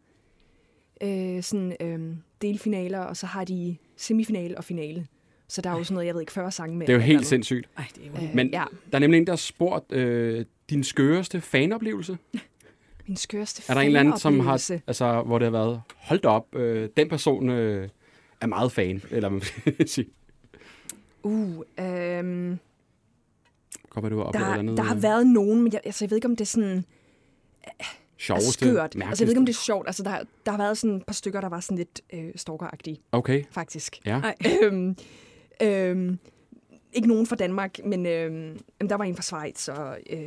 [1.04, 5.08] øh, sådan, øh, delfinaler, og så har de semifinale og finale.
[5.48, 6.88] Så der er jo sådan noget, jeg ved ikke, 40 sange med.
[6.88, 7.70] Det er jo helt sindssygt.
[7.78, 8.28] Ej, det er jo...
[8.28, 12.18] Øh, Men ja, der er nemlig en, der har spurgt øh, din skøreste fanoplevelse.
[13.12, 16.20] min skørste Er der en eller anden, som har, altså, hvor det har været, hold
[16.20, 17.90] da op, øh, den person øh,
[18.42, 19.42] er meget fan, eller man
[19.88, 20.08] sige.
[21.24, 22.60] Uh, øhm,
[23.90, 24.78] Kommer du op eller der, andet?
[24.78, 26.86] der har øh, været nogen, men jeg, altså, jeg ved ikke, om det er sådan
[27.64, 27.84] er
[28.18, 28.96] sjoveste, skørt.
[28.96, 29.88] Altså, jeg ved ikke, om det er sjovt.
[29.88, 33.02] Altså, der, der har været sådan et par stykker, der var sådan lidt øh, stalkeragtige,
[33.12, 34.00] Okay, faktisk.
[34.06, 34.22] ja.
[34.22, 34.36] Ej.
[34.64, 34.96] øhm,
[35.62, 36.20] øhm,
[36.94, 40.20] ikke nogen fra Danmark, men jamen, der var en fra Schweiz, og øh,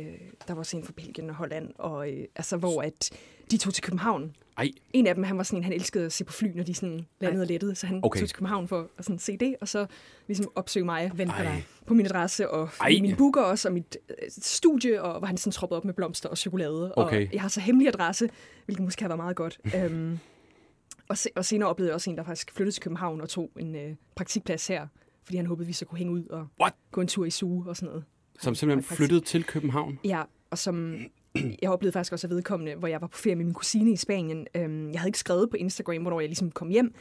[0.47, 3.11] der var også en fra Belgien og Holland, og øh, altså, hvor at
[3.51, 4.35] de tog til København.
[4.57, 6.63] Ej, En af dem, han var sådan en, han elskede at se på fly, når
[6.63, 8.19] de sådan landede og lettede, så han Okay.
[8.19, 9.85] tog til København for at sådan se det, og så
[10.27, 11.43] ligesom opsøge mig Vent på Ej.
[11.43, 11.65] dig.
[11.85, 12.89] på min adresse, og Ej.
[13.01, 16.29] min booker også, og mit øh, studie, og hvor han sådan troppede op med blomster
[16.29, 16.93] og chokolade.
[16.97, 17.27] Okay.
[17.27, 18.29] Og jeg har så hemmelig adresse,
[18.65, 19.59] hvilket måske har været meget godt.
[19.75, 20.19] øhm,
[21.07, 23.51] og, se, og senere oplevede jeg også en, der faktisk flyttede til København og tog
[23.59, 24.87] en øh, praktikplads her,
[25.25, 26.73] fordi han håbede, vi så kunne hænge ud og What?
[26.91, 28.03] gå en tur i suge og sådan noget.
[28.39, 29.99] som simpelthen faktisk- flyttede til København.
[30.03, 30.95] Ja, og som
[31.61, 33.95] jeg oplevede faktisk også at vedkommende, hvor jeg var på ferie med min kusine i
[33.95, 34.47] Spanien.
[34.55, 36.93] Øhm, jeg havde ikke skrevet på Instagram, hvornår jeg ligesom kom hjem.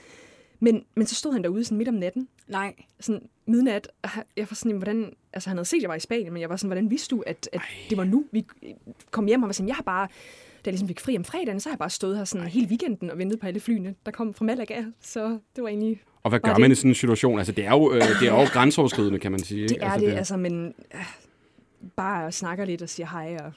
[0.61, 2.75] Men, men så stod han derude sådan midt om natten, Nej.
[3.00, 3.88] sådan midnat.
[4.02, 6.40] og Jeg var sådan, hvordan, altså han havde set, at jeg var i Spanien, men
[6.43, 8.47] jeg var sådan, hvordan vidste du, at, at det var nu, vi
[9.11, 9.43] kom hjem?
[9.43, 11.73] Og var sådan, jeg har bare, da jeg ligesom fik fri om fredagen, så har
[11.75, 14.45] jeg bare stået her sådan hele weekenden og ventet på alle flyene, der kom fra
[14.45, 14.84] Malaga.
[15.00, 16.60] Så det var egentlig, Og hvad gør det.
[16.60, 17.39] man i sådan en situation?
[17.39, 19.63] Altså, det er jo, øh, det er jo grænseoverskridende, kan man sige.
[19.63, 19.84] det ikke?
[19.84, 21.00] er altså, det, altså, men øh,
[21.97, 23.52] bare snakker lidt og siger hej, og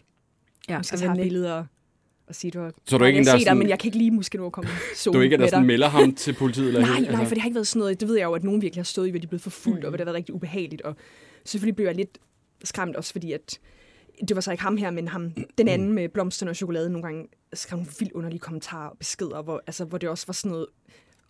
[0.69, 1.65] Ja, måske altså, tager billeder
[2.27, 3.69] og siger, du har, Så du er ikke jeg en, der er dig, sådan- men
[3.69, 5.65] jeg kan ikke lige måske nu at komme så Du er ikke, der med sådan
[5.67, 6.67] melder ham til politiet?
[6.67, 7.99] Eller Nej, helt, nej, for det har ikke været sådan noget.
[7.99, 9.79] Det ved jeg jo, at nogen virkelig har stået i, hvor de er blevet forfulgt,
[9.79, 9.83] mm.
[9.85, 10.81] og hvor det har været rigtig ubehageligt.
[10.81, 10.95] Og
[11.45, 12.17] selvfølgelig blev jeg lidt
[12.63, 13.59] skræmt også, fordi at
[14.27, 17.03] det var så ikke ham her, men ham, den anden med blomsterne og chokolade, nogle
[17.03, 20.51] gange skrev nogle vildt underlige kommentarer og beskeder, hvor, altså, hvor det også var sådan
[20.51, 20.65] noget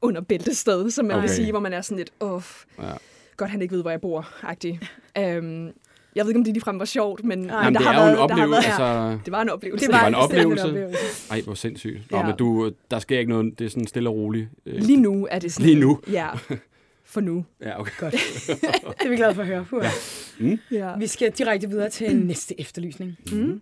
[0.02, 1.22] under bæltested, som man okay.
[1.28, 2.42] vil sige, hvor man er sådan lidt, åh,
[2.80, 2.92] Ja.
[3.38, 4.80] godt han ikke ved, hvor jeg bor, agtig.
[5.20, 5.70] Um,
[6.16, 7.98] jeg ved ikke, om det ligefrem var sjovt, men, men Jamen, der det har er
[7.98, 8.70] jo været, en der oplevelse.
[8.80, 9.86] været, Altså, det var en oplevelse.
[9.88, 11.32] Det var, var en bestemt oplevelse.
[11.32, 12.12] ej, hvor sindssygt.
[12.12, 12.26] Nå, Ja.
[12.26, 13.60] men du, der sker ikke noget.
[13.60, 14.50] Det er sådan stille og roligt.
[14.66, 15.66] Øh, Lige nu er det sådan.
[15.70, 16.00] Lige nu?
[16.12, 16.28] Ja,
[17.06, 17.46] for nu.
[17.62, 17.92] Ja, okay.
[18.00, 18.14] Godt.
[19.00, 19.66] det er vi glade for at høre.
[20.42, 20.58] Ja.
[20.72, 20.98] Ja.
[20.98, 23.18] Vi skal direkte videre til næste efterlysning.
[23.32, 23.62] Mm.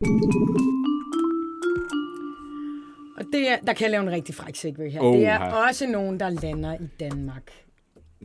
[3.17, 5.01] Og det er, der kan jeg lave en rigtig fræk segway her.
[5.01, 7.51] Oh, det er også nogen, der lander i Danmark.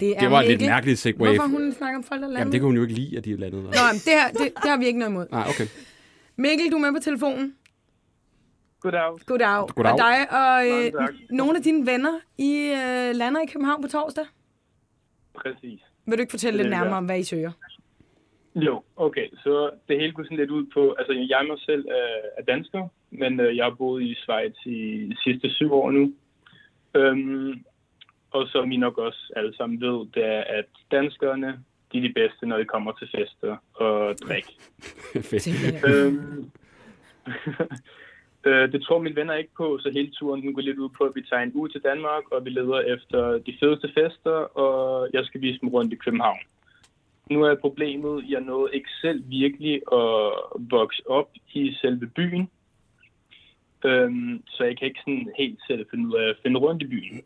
[0.00, 0.68] Det, er Det var et lidt Mikkel.
[0.68, 1.29] mærkeligt segway.
[1.29, 2.40] Hvorfor hun snakker om folk, der lander?
[2.40, 3.68] Jamen, det kunne hun jo ikke lide, at de landede der.
[3.68, 5.26] Nå, men det, her, det, det har vi ikke noget imod.
[5.31, 5.66] Nej, okay.
[6.37, 7.55] Mikkel, du er med på telefonen.
[8.81, 9.18] Goddag.
[9.26, 9.68] Goddag.
[9.68, 9.92] Goddag.
[9.92, 10.92] Og dig og øh,
[11.31, 14.24] nogle af dine venner, I øh, lander i København på torsdag.
[15.35, 15.81] Præcis.
[16.07, 17.53] Vil du ikke fortælle lidt Det er nærmere om, hvad I søger?
[18.55, 19.29] Jo, okay.
[19.43, 22.89] Så det hele går sådan lidt ud på, altså jeg mig selv er, er dansker,
[23.11, 26.13] men øh, jeg har boet i Schweiz i de sidste syv år nu.
[26.95, 27.65] Øhm,
[28.31, 32.13] og som I nok også alle sammen ved, det er, at danskerne, de er de
[32.13, 34.47] bedste, når det kommer til fester og drik.
[35.89, 36.51] Øhm,
[38.47, 41.05] øh, det tror mine venner ikke på, så hele turen nu går lidt ud på,
[41.05, 45.09] at vi tager en uge til Danmark, og vi leder efter de fedeste fester, og
[45.13, 46.39] jeg skal vise dem rundt i København.
[47.31, 52.51] Nu er problemet, jeg nåede ikke selv virkelig at vokse op i selve byen,
[53.85, 56.87] øhm, så jeg kan ikke sådan helt selv finde ud af at finde rundt i
[56.87, 57.23] byen.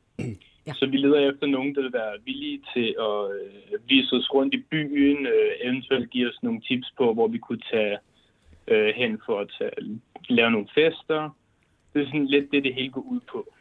[0.66, 0.72] Ja.
[0.72, 4.54] Så vi leder efter nogen, der vil være villige til at øh, vise os rundt
[4.54, 7.98] i byen, øh, eventuelt give os nogle tips på, hvor vi kunne tage
[8.68, 11.36] øh, hen for at tage, lave nogle fester.
[11.94, 13.53] Det er sådan lidt det, det hele går ud på.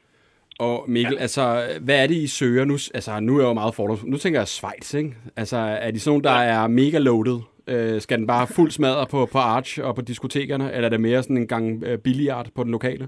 [0.59, 1.21] Og Mikkel, ja.
[1.21, 2.73] altså, hvad er det, I søger nu?
[2.73, 4.11] Altså, nu er jeg jo meget fordomsfuld.
[4.11, 5.15] Nu tænker jeg Schweiz, ikke?
[5.35, 7.39] Altså, er de sådan nogle, der er mega loaded?
[7.67, 10.73] Øh, skal den bare fuld smadre på, på Arch og på diskotekerne?
[10.73, 13.07] Eller er det mere sådan en gang øh, billiard på den lokale?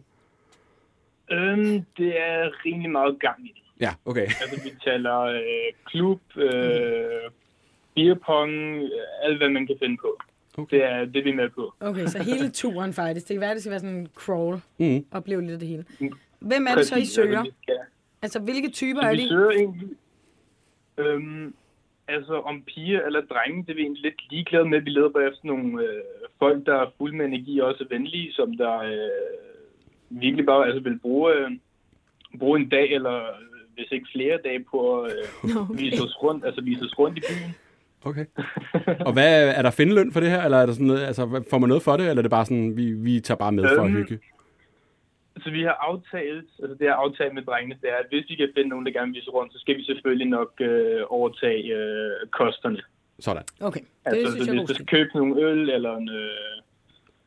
[1.32, 3.62] Øhm, det er rimelig meget gang i det.
[3.82, 4.28] Ja, okay.
[4.42, 5.42] Altså, vi taler øh,
[5.86, 7.32] klub, øh,
[7.96, 8.52] beerpong,
[8.84, 8.90] øh,
[9.24, 10.18] alt hvad man kan finde på.
[10.58, 10.78] Okay.
[10.78, 11.74] Det er det, vi er med på.
[11.80, 13.28] Okay, så hele turen faktisk.
[13.28, 14.60] Det kan være, det skal være sådan en crawl.
[14.78, 15.06] Mm.
[15.12, 15.86] Opleve lidt af det hele.
[16.40, 17.44] Hvem er det så, I altså, søger?
[17.44, 17.52] vi
[18.22, 19.30] Altså, hvilke typer Så er vi det?
[19.30, 19.90] søger egentlig...
[20.98, 21.54] Øhm,
[22.08, 24.82] altså, om piger eller drenge, det er vi egentlig lidt ligeglade med.
[24.82, 26.02] Vi leder bare efter nogle øh,
[26.40, 29.00] folk, der er fulde med energi og også venlige, som der øh,
[30.10, 31.52] virkelig bare altså, vil bruge, øh,
[32.40, 33.46] bruge en dag, eller øh,
[33.76, 35.12] hvis ikke flere dage, på at
[35.44, 35.82] øh, okay.
[35.84, 37.56] vise os rundt, altså vise os rundt i byen.
[38.04, 38.26] Okay.
[39.08, 41.58] Og hvad, er der findeløn for det her, eller er der sådan noget, altså, får
[41.58, 43.84] man noget for det, eller er det bare sådan, vi, vi tager bare med for
[43.84, 44.20] at Øhm, hygge?
[45.44, 48.36] Så vi har aftalt, altså det er aftalt med drengene, det er, at hvis vi
[48.36, 51.64] kan finde nogen, der gerne vil vise rundt, så skal vi selvfølgelig nok øh, overtage
[51.80, 52.82] øh, kosterne.
[53.20, 53.44] Sådan.
[53.62, 56.56] Okay, det Altså, synes så jeg hvis du skal købe nogle øl, eller en, øh,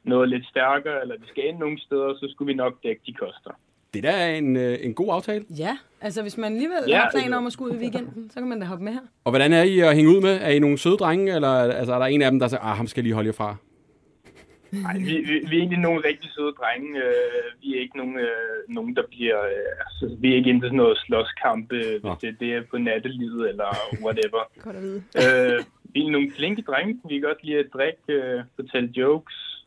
[0.04, 3.12] noget lidt stærkere, eller vi skal ind nogle steder, så skulle vi nok dække de
[3.12, 3.50] koster.
[3.94, 5.44] Det der er en, øh, en god aftale.
[5.58, 8.30] Ja, altså hvis man alligevel Ja, har planer altså- om at skulle ud i weekenden,
[8.30, 9.00] så kan man da hoppe med her.
[9.24, 10.38] Og hvordan er I at hænge ud med?
[10.42, 12.76] Er I nogle søde drenge, eller altså, er der en af dem, der siger, ah,
[12.76, 13.56] ham skal lige holde jer fra?
[14.72, 16.98] Nej, vi, vi, vi er egentlig nogle rigtig søde drenge.
[16.98, 18.28] Øh, vi er ikke nogen, øh,
[18.68, 19.40] nogen der bliver...
[19.44, 22.62] Øh, altså, vi er ikke inde til sådan noget slåskamp, øh, hvis det, det er
[22.70, 23.70] på nattelivet eller
[24.04, 24.42] whatever.
[24.64, 25.02] Godt at vide.
[25.16, 27.00] øh, vi er nogle flinke drenge.
[27.08, 29.64] Vi kan godt lide at drikke, øh, fortælle jokes.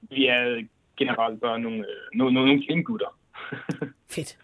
[0.00, 0.64] Vi er
[0.96, 3.18] generelt bare nogle, øh, nogle, nogle, nogle flinke gutter.
[4.14, 4.38] Fedt.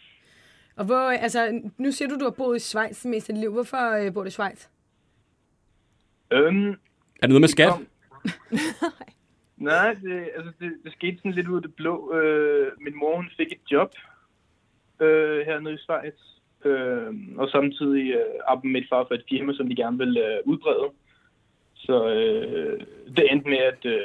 [0.77, 3.41] Og hvor, altså, nu siger du, du har boet i Schweiz det meste af dit
[3.41, 3.53] liv.
[3.53, 4.67] Hvorfor øh, bor du i Schweiz?
[6.33, 6.75] Øhm, Er
[7.23, 7.69] det noget med skat?
[7.73, 7.87] Kom.
[9.59, 12.15] Nej, det, altså det, det skete sådan lidt ud af det blå.
[12.15, 13.93] Øh, min mor hun fik et job
[15.01, 16.19] øh, hernede i Schweiz,
[16.65, 20.41] øh, og samtidig øh, arbejdede mit far for et firma, som de gerne ville øh,
[20.45, 20.89] udbrede.
[21.75, 22.81] Så øh,
[23.17, 24.03] det endte med, at øh,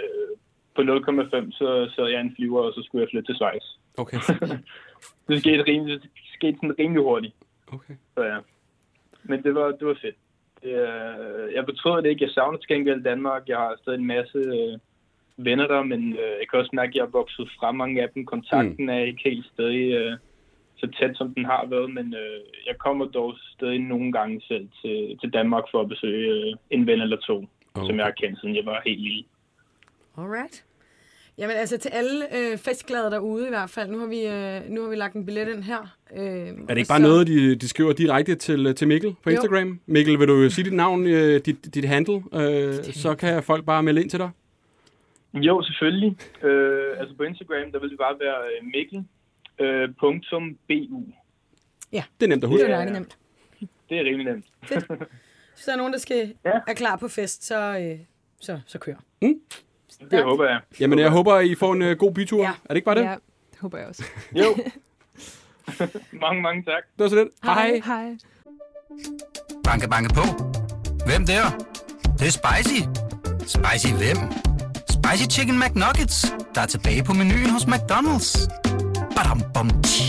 [0.76, 3.66] på 0,5 så sad jeg en flyver, og så skulle jeg flytte til Schweiz.
[3.98, 4.18] Okay.
[5.28, 7.34] Det skete, rimelig, det skete sådan rimelig hurtigt.
[7.68, 7.94] okay.
[8.14, 8.38] Så ja.
[9.24, 10.16] Men det var, det var fedt.
[10.64, 12.24] Det, øh, jeg betrød det ikke.
[12.24, 13.44] Jeg savner til gengæld Danmark.
[13.48, 14.80] Jeg har stadig en masse øh,
[15.38, 18.10] venner der, men øh, jeg kan også mærke, at jeg er vokset fra mange af
[18.14, 18.26] dem.
[18.26, 20.18] Kontakten er ikke helt stadig øh,
[20.78, 24.68] så tæt, som den har været, men øh, jeg kommer dog stadig nogle gange selv
[24.82, 27.88] til, til Danmark for at besøge øh, en ven eller to, okay.
[27.88, 29.24] som jeg har kendt, siden jeg var helt lille.
[30.18, 30.66] Alright.
[31.38, 33.90] Jamen altså til alle øh, festglade derude i hvert fald.
[33.90, 35.98] Nu har vi, øh, nu har vi lagt en billet ind her.
[36.16, 39.36] Øh, Er det ikke bare noget, de, de skriver direkte til, til Mikkel på Jo.
[39.36, 39.80] Instagram?
[39.86, 42.24] Mikkel, vil du sige dit navn, øh, dit, dit handle?
[42.34, 44.30] Øh, så kan folk bare melde ind til dig.
[45.34, 46.18] Jo, selvfølgelig.
[46.44, 49.06] Øh, altså på Instagram, der vil det bare være øh, mikkel.
[49.60, 51.04] Øh, .bu.
[51.92, 52.64] Det er nemt at Det huske.
[52.64, 52.78] er jo Ja.
[52.78, 53.18] dejligt nemt.
[53.90, 54.46] Det er rimelig nemt.
[55.54, 56.52] Hvis der er nogen, der skal Ja.
[56.68, 58.00] er klar på fest, så, øh,
[58.42, 58.94] så, så kør.
[60.12, 60.60] Det håber jeg.
[60.80, 62.42] Jamen, jeg håber, I får en øh, god bytur.
[62.42, 62.48] Ja.
[62.50, 63.04] Er det ikke bare det?
[63.04, 63.16] Ja,
[63.52, 64.04] det håber jeg også.
[64.42, 64.46] Jo.
[66.26, 66.84] mange, mange tak.
[66.98, 67.30] Det var så lidt.
[67.44, 67.82] Hej.
[67.86, 68.18] Hej.
[69.64, 70.22] Banke, banke på.
[71.06, 71.44] Hvem der?
[72.04, 72.80] Det, det er spicy.
[73.40, 74.53] Spicy hvem?
[75.06, 78.48] Spicy Chicken McNuggets, der er tilbage på menuen hos McDonald's.
[79.16, 80.04] Badum, bom, tji.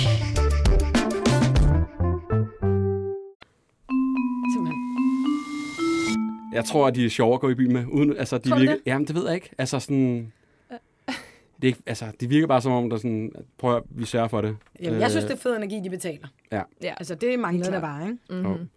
[6.52, 7.84] Jeg tror, at de er sjove at gå i byen med.
[7.86, 8.82] Uden, altså, de Tror du virker, det?
[8.86, 9.50] Jamen, det ved jeg ikke.
[9.58, 10.32] Altså, sådan...
[11.56, 14.28] Det er ikke, altså, det virker bare som om, der sådan, prøv at, vi sørger
[14.28, 14.56] for det.
[14.82, 16.28] Jamen, jeg synes, det er fed energi, de betaler.
[16.52, 16.62] Ja.
[16.82, 16.94] Ja.
[16.98, 18.18] Altså, det mangler der bare, ikke?
[18.30, 18.68] Mm-hmm.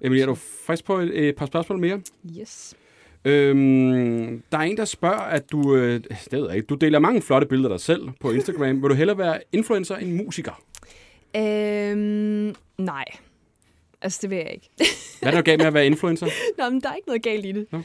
[0.00, 2.00] Emilie, er du frisk på et, et par spørgsmål mere?
[2.40, 2.74] Yes.
[3.24, 6.98] Øhm, der er en, der spørger, at du, øh, det ved jeg ikke, du deler
[6.98, 8.82] mange flotte billeder af dig selv på Instagram.
[8.82, 10.62] Vil du hellere være influencer end musiker?
[11.36, 13.04] Øhm, nej.
[14.02, 14.70] Altså, det vil jeg ikke.
[15.20, 16.26] Hvad er der galt med at være influencer?
[16.58, 17.66] Nå, men der er ikke noget galt i det.
[17.72, 17.82] Nå.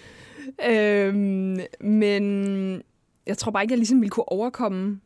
[0.69, 2.84] Øhm, men
[3.28, 5.00] jeg tror bare ikke, jeg ligesom ville kunne overkomme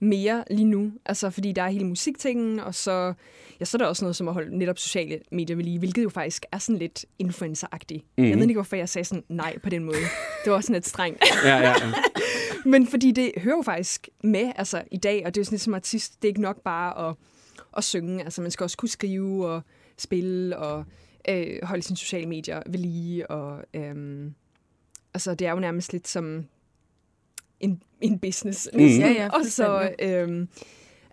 [0.00, 0.92] mere lige nu.
[1.06, 3.14] Altså, fordi der er hele musiktingen, og så,
[3.60, 6.02] ja, så er der også noget som at holde netop sociale medier ved lige, hvilket
[6.02, 8.04] jo faktisk er sådan lidt influencer-agtigt.
[8.18, 8.24] Mm.
[8.24, 9.98] Jeg ved ikke, hvorfor jeg sagde sådan nej på den måde.
[10.44, 11.24] Det var sådan lidt strengt.
[11.44, 11.92] Ja, ja, ja.
[12.70, 15.54] Men fordi det hører jo faktisk med altså, i dag, og det er jo sådan
[15.54, 17.16] lidt som artist, det er ikke nok bare at,
[17.76, 18.24] at synge.
[18.24, 19.62] Altså, man skal også kunne skrive og
[19.98, 20.84] spille og
[21.28, 23.30] øh, holde sine sociale medier ved lige.
[23.30, 24.34] Og, øhm,
[25.14, 26.44] altså, det er jo nærmest lidt som
[27.60, 28.68] en, en business.
[28.72, 28.80] Mm.
[28.80, 30.48] Ja, ja, og så øhm,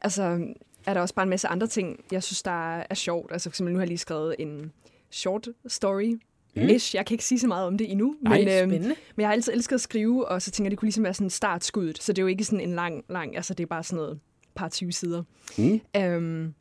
[0.01, 0.54] altså,
[0.85, 3.31] er der også bare en masse andre ting, jeg synes, der er sjovt.
[3.31, 4.71] Altså, for eksempel, nu har jeg lige skrevet en
[5.11, 6.19] short story.
[6.55, 6.61] Mm.
[6.61, 6.95] Ish.
[6.95, 8.15] Jeg kan ikke sige så meget om det endnu.
[8.21, 10.79] Nej, men, øhm, men jeg har altid elsket at skrive, og så tænker jeg, det
[10.79, 12.03] kunne ligesom være sådan startskuddet.
[12.03, 14.19] Så det er jo ikke sådan en lang, lang, altså det er bare sådan noget
[14.55, 15.23] par 20 sider.
[15.57, 15.81] Mm.
[15.97, 16.53] Øhm,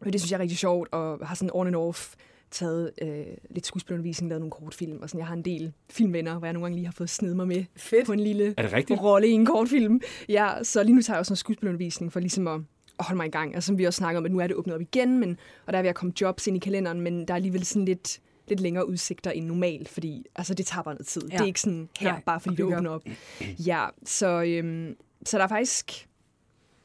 [0.00, 2.14] og det synes jeg er rigtig sjovt, og har sådan on and off
[2.50, 5.18] taget øh, lidt skuespilundervisning, lavet nogle kortfilm, og sådan.
[5.18, 7.64] Jeg har en del filmvenner, hvor jeg nogle gange lige har fået sned mig med
[7.76, 8.06] Fedt.
[8.06, 8.54] på en lille
[9.02, 10.00] rolle i en kortfilm.
[10.28, 12.60] Ja, så lige nu tager jeg også noget skuespilundervisning for ligesom at,
[12.98, 13.54] at holde mig i gang.
[13.54, 15.72] Altså som vi også snakker om, at nu er det åbnet op igen, men, og
[15.72, 18.20] der er ved at komme jobs ind i kalenderen, men der er alligevel sådan lidt,
[18.48, 21.22] lidt længere udsigter end normalt, fordi altså, det tager bare noget tid.
[21.22, 21.36] Ja.
[21.36, 23.02] Det er ikke sådan her, Nej, bare fordi det åbner op.
[23.40, 26.08] Ja, så, øhm, så der er faktisk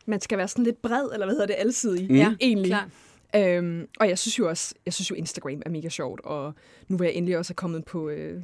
[0.06, 2.16] man skal være sådan lidt bred, eller hvad hedder det, alsidig, Mm.
[2.16, 2.70] Ja, egentlig.
[2.72, 2.90] klart.
[3.36, 6.54] Øhm, og jeg synes jo også, jeg synes jo Instagram er mega sjovt, og
[6.88, 8.42] nu vil jeg endelig også have kommet på øh,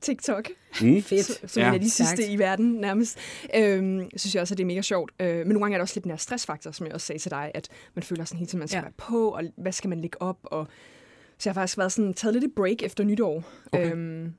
[0.00, 0.48] TikTok,
[0.82, 1.02] Mm.
[1.02, 1.50] Fedt.
[1.50, 1.68] som ja.
[1.68, 3.18] En af de sidste i verden nærmest.
[3.56, 5.12] Øhm, synes jeg også, at det er mega sjovt.
[5.20, 7.18] Øh, men nogle gange er der også lidt den her stressfaktor, som jeg også sagde
[7.18, 8.82] til dig, at man føler sådan hele tiden, man skal Ja.
[8.82, 10.66] være på, og hvad skal man lægge op, og
[11.38, 13.92] så jeg har faktisk været sådan, taget lidt et break efter nytår, Okay.
[13.92, 14.32] øhm,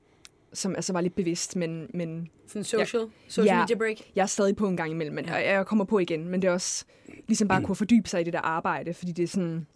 [0.54, 3.62] som altså var lidt bevidst, men, men Sådan social, social Ja.
[3.62, 3.98] media break.
[4.16, 5.54] jeg er stadig på en gang imellem, men ja.
[5.58, 6.28] jeg kommer på igen.
[6.28, 6.86] Men det er også
[7.28, 9.68] ligesom bare at kunne fordybe sig i det der arbejde, fordi det er sådan,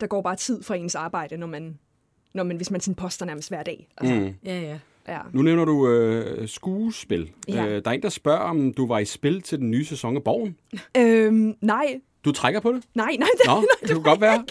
[0.00, 1.78] der går bare tid fra ens arbejde, når man,
[2.34, 3.88] når man hvis man sådan poster nærmest hver dag.
[3.98, 4.34] Altså, Mm.
[4.44, 4.78] Ja, ja.
[5.08, 5.18] Ja.
[5.32, 7.30] Nu nævner du øh, skuespil.
[7.48, 7.66] Ja.
[7.66, 10.16] Øh, der er en, der spørger, om du var i spil til den nye sæson
[10.16, 10.56] af Borgen.
[10.96, 12.82] Øhm, nej, Du trækker på det?
[12.94, 14.44] nej, nej, det, Nå, det kunne godt være.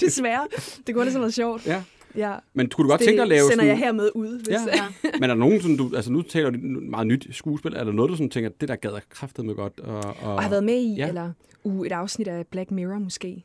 [0.00, 0.46] desværre.
[0.86, 1.66] Det kunne da sådan noget sjovt.
[1.66, 1.82] Ja.
[2.16, 2.34] Ja.
[2.54, 3.68] Men kunne du godt det tænke dig at lave sender sådan...
[3.68, 4.38] jeg hermed ud.
[4.38, 4.60] Hvis, Ja.
[4.76, 4.84] ja.
[5.14, 6.58] Men er der nogen, sådan, du, altså nu taler du
[6.90, 9.54] meget nyt skuespil, er der noget, du sådan tænker, det der gad jeg kraftet med
[9.54, 9.80] godt?
[9.80, 11.08] Og, og, Og har været med i, Ja.
[11.08, 11.32] eller
[11.64, 13.44] uh, et afsnit af Black Mirror måske.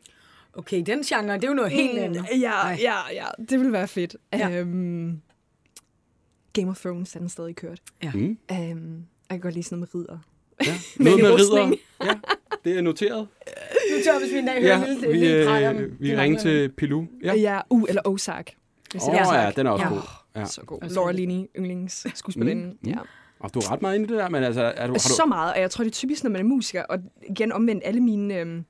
[0.54, 2.26] Okay, den genre, det er jo noget helt andet.
[2.42, 2.78] Ja, Ej.
[2.82, 3.26] ja, ja.
[3.50, 4.16] Det ville være fedt.
[4.34, 4.60] Ja.
[4.60, 5.22] Øhm,
[6.54, 7.80] Game of Thrones er den stadig kørt.
[8.14, 8.96] Mm, Øhm,
[9.30, 10.20] jeg kan godt lide sådan noget med ridder.
[10.66, 10.74] ja.
[11.04, 11.76] Med Noget med ridder.
[12.06, 12.20] Ja,
[12.66, 13.28] det er noteret.
[13.92, 16.16] Nu tør, hvis vi en dag Ja, hører en lille, vi, lille om øh, vi
[16.18, 17.08] ringer til Pilou.
[17.24, 17.34] Ja.
[17.34, 18.52] Ja, ja uh, eller Ozark.
[18.92, 19.90] Hvis Åh oh, er ja, den er også Ja.
[19.94, 20.02] god.
[20.36, 20.46] Ja.
[20.46, 20.80] Så god.
[20.82, 22.64] Altså- Laura Linney, yndlingsskuespillerinde.
[22.64, 22.90] Mm, Mm, mm.
[22.90, 22.98] Ja.
[23.40, 25.22] Og du er ret meget inde i det der, men altså, er du, har Så
[25.24, 25.28] du...
[25.28, 26.84] meget, og jeg tror, det er typisk, når man er musiker.
[26.84, 28.66] Og igen, omvendt, alle mine øhm,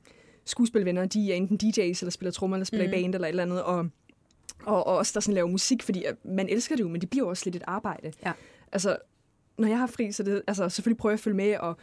[0.45, 2.93] skuespilvenner, de er enten DJ's, eller spiller trommer, eller spiller mm.
[2.93, 3.63] i band, eller et eller andet.
[3.63, 3.87] Og,
[4.69, 7.09] og, og også der sådan laver musik, fordi at man elsker det jo, men det
[7.09, 8.11] bliver også lidt et arbejde.
[8.25, 8.31] Ja.
[8.71, 8.97] Altså,
[9.57, 11.77] når jeg har fri, så det, altså, selvfølgelig prøver jeg at følge med og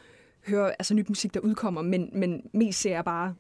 [0.47, 3.35] høre altså, nyt musik, der udkommer, men, men mest ser jeg bare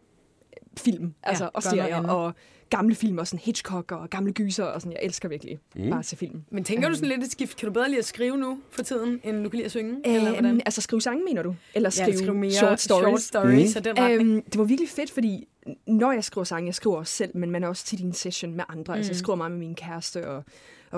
[0.78, 2.34] film, altså, Ja, og gør noget serier, og
[2.70, 5.90] gamle film, og sådan Hitchcock, og gamle gyser, og sådan, jeg elsker virkelig Mm.
[5.90, 6.42] bare til film.
[6.50, 7.56] Men tænker du sådan lidt et skift?
[7.56, 10.00] Kan du bedre lide at skrive nu for tiden, end du kan lide at synge?
[10.04, 10.44] eller hvordan?
[10.46, 11.54] Øhm, altså skrive sange, mener du?
[11.74, 13.22] Eller skrive, ja, skrive mere short stories?
[13.22, 13.78] Short stories Mm.
[13.78, 13.82] mm.
[13.82, 14.30] den retning.
[14.32, 15.48] Øhm, det var virkelig fedt, fordi
[15.86, 18.54] når jeg skriver sange, jeg skriver også selv, men man er også til din session
[18.54, 18.94] med andre.
[18.94, 18.96] Mm.
[18.96, 20.44] Altså, jeg skriver meget med min kæreste, og, og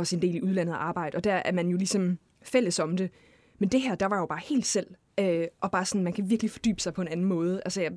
[0.01, 3.11] også en del i udlandet arbejde, og der er man jo ligesom fælles om det.
[3.59, 4.87] Men det her, der var jeg jo bare helt selv,
[5.21, 7.63] øh, og bare sådan, man kan virkelig fordybe sig på en anden måde.
[7.65, 7.93] Altså, jeg,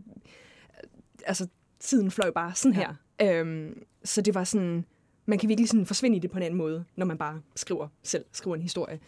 [1.26, 1.48] altså
[1.80, 2.94] tiden fløj bare sådan her.
[3.22, 4.86] Øhm, så det var sådan,
[5.26, 7.88] man kan virkelig sådan forsvinde i det på en anden måde, når man bare skriver
[8.04, 9.00] selv, skriver en historie.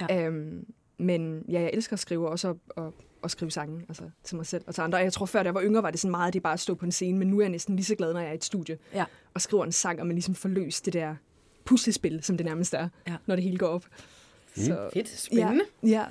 [0.00, 0.26] Ja.
[0.26, 0.66] Øhm,
[1.02, 2.92] men ja, jeg elsker at skrive også at, at,
[3.24, 4.98] at skrive sange altså, til mig selv og til andre.
[4.98, 6.52] Og jeg tror før, da jeg var yngre, var det sådan meget, at det bare
[6.52, 8.28] at stå på en scene, men nu er jeg næsten lige så glad, når jeg
[8.28, 9.04] er i et studie Ja.
[9.34, 11.14] og skriver en sang, og man ligesom får løst det der
[11.64, 13.16] puslespil, som det nærmest er, Ja.
[13.26, 13.84] når det hele går op.
[14.56, 14.62] Mm.
[14.62, 15.64] Så, Fedt, spændende.
[15.82, 16.04] Ja, ja.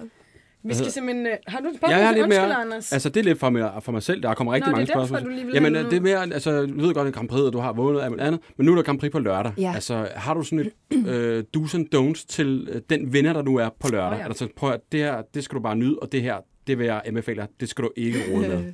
[0.64, 1.26] Vi skal simpelthen...
[1.26, 2.94] Uh, har du et Ja, jeg har lidt Undskyld, mere, Anders.
[2.94, 4.92] altså det er lidt for mig, for mig selv, der kommer rigtig Nå, mange det
[4.92, 5.32] er derfor, spørgsmål.
[5.32, 7.52] du lige vil Jamen, have det er mere, altså, du ved godt, at Grand Prix,
[7.52, 9.54] du har vundet af alt andet, men nu er der Grand Prix på lørdag.
[9.58, 9.72] Ja.
[9.76, 13.56] Altså, har du sådan et øh, do's and don'ts til øh, den vinder, der nu
[13.56, 14.14] er på lørdag?
[14.14, 14.26] Åh, ja.
[14.26, 16.86] Altså, prøv at, det her, det skal du bare nyde, og det her, det vil
[16.86, 18.74] jeg anbefale det skal du ikke rode med.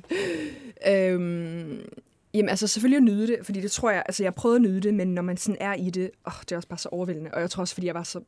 [0.88, 1.80] Øhm,
[2.34, 4.80] jamen altså selvfølgelig at nyde det, fordi det tror jeg, altså jeg prøvede at nyde
[4.80, 7.30] det, men når man sådan er i det, åh, det er også bare så overvældende.
[7.34, 8.20] Og jeg tror også, fordi jeg var så,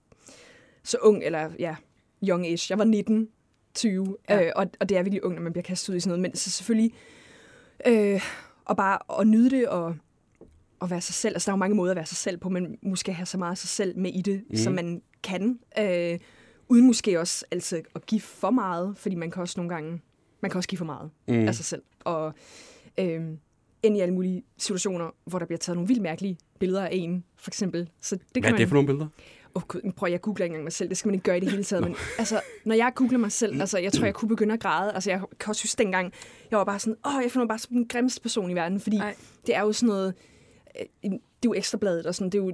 [0.85, 1.75] så ung, eller ja,
[2.29, 2.66] young-ish.
[2.70, 3.29] Jeg var 19,
[3.81, 4.45] 20, Ja.
[4.47, 6.23] øh, og, og det er virkelig ung, når man bliver kastet ud i sådan noget.
[6.23, 6.93] Men så selvfølgelig,
[7.87, 8.21] øh,
[8.64, 9.97] og bare at nyde det, og,
[10.81, 11.35] og være sig selv.
[11.35, 13.38] Altså der er jo mange måder at være sig selv på, men måske have så
[13.38, 14.57] meget af sig selv med i det, mm.
[14.57, 15.59] som man kan.
[15.79, 16.19] Øh,
[16.69, 20.01] uden måske også altså, at give for meget, fordi man kan også nogle gange,
[20.40, 21.35] man kan også give for meget Mm.
[21.49, 21.83] af sig selv.
[22.05, 22.33] Og
[22.99, 23.21] øh,
[23.83, 27.25] ind i alle mulige situationer, hvor der bliver taget nogle vildt mærkelige billeder af en,
[27.37, 27.88] for eksempel.
[28.01, 29.07] Så det kan Hvad er man, det for nogle billeder?
[29.54, 30.88] Åh, Gud, prøv, jeg googler ikke engang mig selv.
[30.88, 31.84] Det skal man ikke gøre i det hele taget.
[31.84, 34.92] Men altså, når jeg googler mig selv, altså, jeg tror, jeg kunne begynde at græde.
[34.92, 36.12] Altså, jeg kan også huske dengang,
[36.50, 38.80] jeg var bare sådan, åh, jeg føler mig bare som den grimmeste person i verden,
[38.80, 39.14] fordi Ej.
[39.46, 40.14] Det er jo sådan noget,
[40.80, 42.52] øh, det er jo Ekstrabladet og sådan, det er jo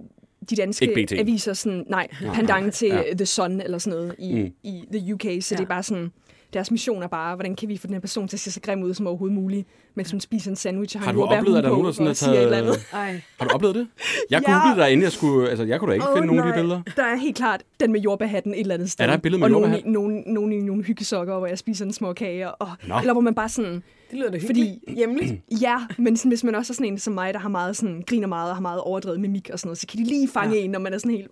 [0.50, 0.84] de danske
[1.18, 3.02] aviser, sådan, nej, Nej, pandang til ja.
[3.14, 4.52] The Sun eller sådan noget i, Mm.
[4.62, 5.56] i the UK, så ja.
[5.56, 6.12] det er bare sådan,
[6.52, 8.60] deres mission er bare, hvordan kan vi få den her person til at se så
[8.60, 11.58] grim ud som overhovedet muligt, mens hun spiser en sandwich og Har en du oplevet,
[11.58, 12.72] at der er nogen, der sådan har siger et eller andet.
[12.72, 12.86] taget...
[12.92, 13.20] Ej.
[13.40, 13.88] Har du oplevet det?
[14.30, 14.52] Jeg Ja.
[14.52, 15.48] googlede dig, inden jeg skulle...
[15.48, 16.82] Altså, jeg kunne da ikke Åh, finde nogen af de billeder.
[16.96, 19.04] Der er helt klart den med jordbærhatten et eller andet sted.
[19.04, 21.92] Er der et billede med og nogen nogen i nogle hyggesokker, hvor jeg spiser en
[21.92, 22.48] små kager.
[22.48, 22.98] Og, Nå.
[23.00, 24.96] eller hvor man bare sådan, Det lyder da Fordi- hyggeligt.
[24.96, 25.34] Hjemligt.
[25.66, 28.04] ja, men sådan, hvis man også er sådan en som mig, der har meget sådan,
[28.06, 30.54] griner meget og har meget overdrevet mimik og sådan noget, så kan de lige fange
[30.56, 30.62] Ja.
[30.62, 31.28] en, når man er sådan helt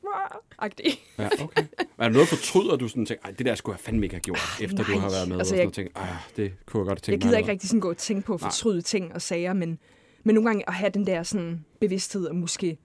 [0.59, 0.87] agtig.
[1.19, 1.63] Ja, okay.
[1.99, 4.59] Er der noget fortryder, du sådan tænker, det der skulle jeg fandme ikke have gjort,
[4.61, 5.01] efter du nej.
[5.01, 5.39] har været med?
[5.39, 7.39] Altså, og sådan jeg- noget, tænker, "Ej, det kunne jeg godt tænke Jeg gider mig.
[7.39, 8.49] ikke rigtig sådan gå og tænke på at Nej.
[8.55, 9.79] Fortryde ting og sager, men,
[10.25, 12.79] men nogle gange at have den der sådan bevidsthed og måske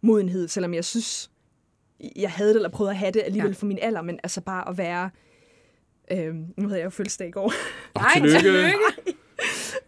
[0.00, 1.30] modenhed, selvom jeg synes,
[2.16, 3.54] jeg havde det eller prøvede at have det alligevel Ja.
[3.54, 5.10] for min alder, men altså bare at være...
[6.12, 7.52] Øhm, nu havde jeg jo fødselsdag i går.
[7.94, 8.38] Og Ej, tillykke.
[8.38, 8.78] tillykke.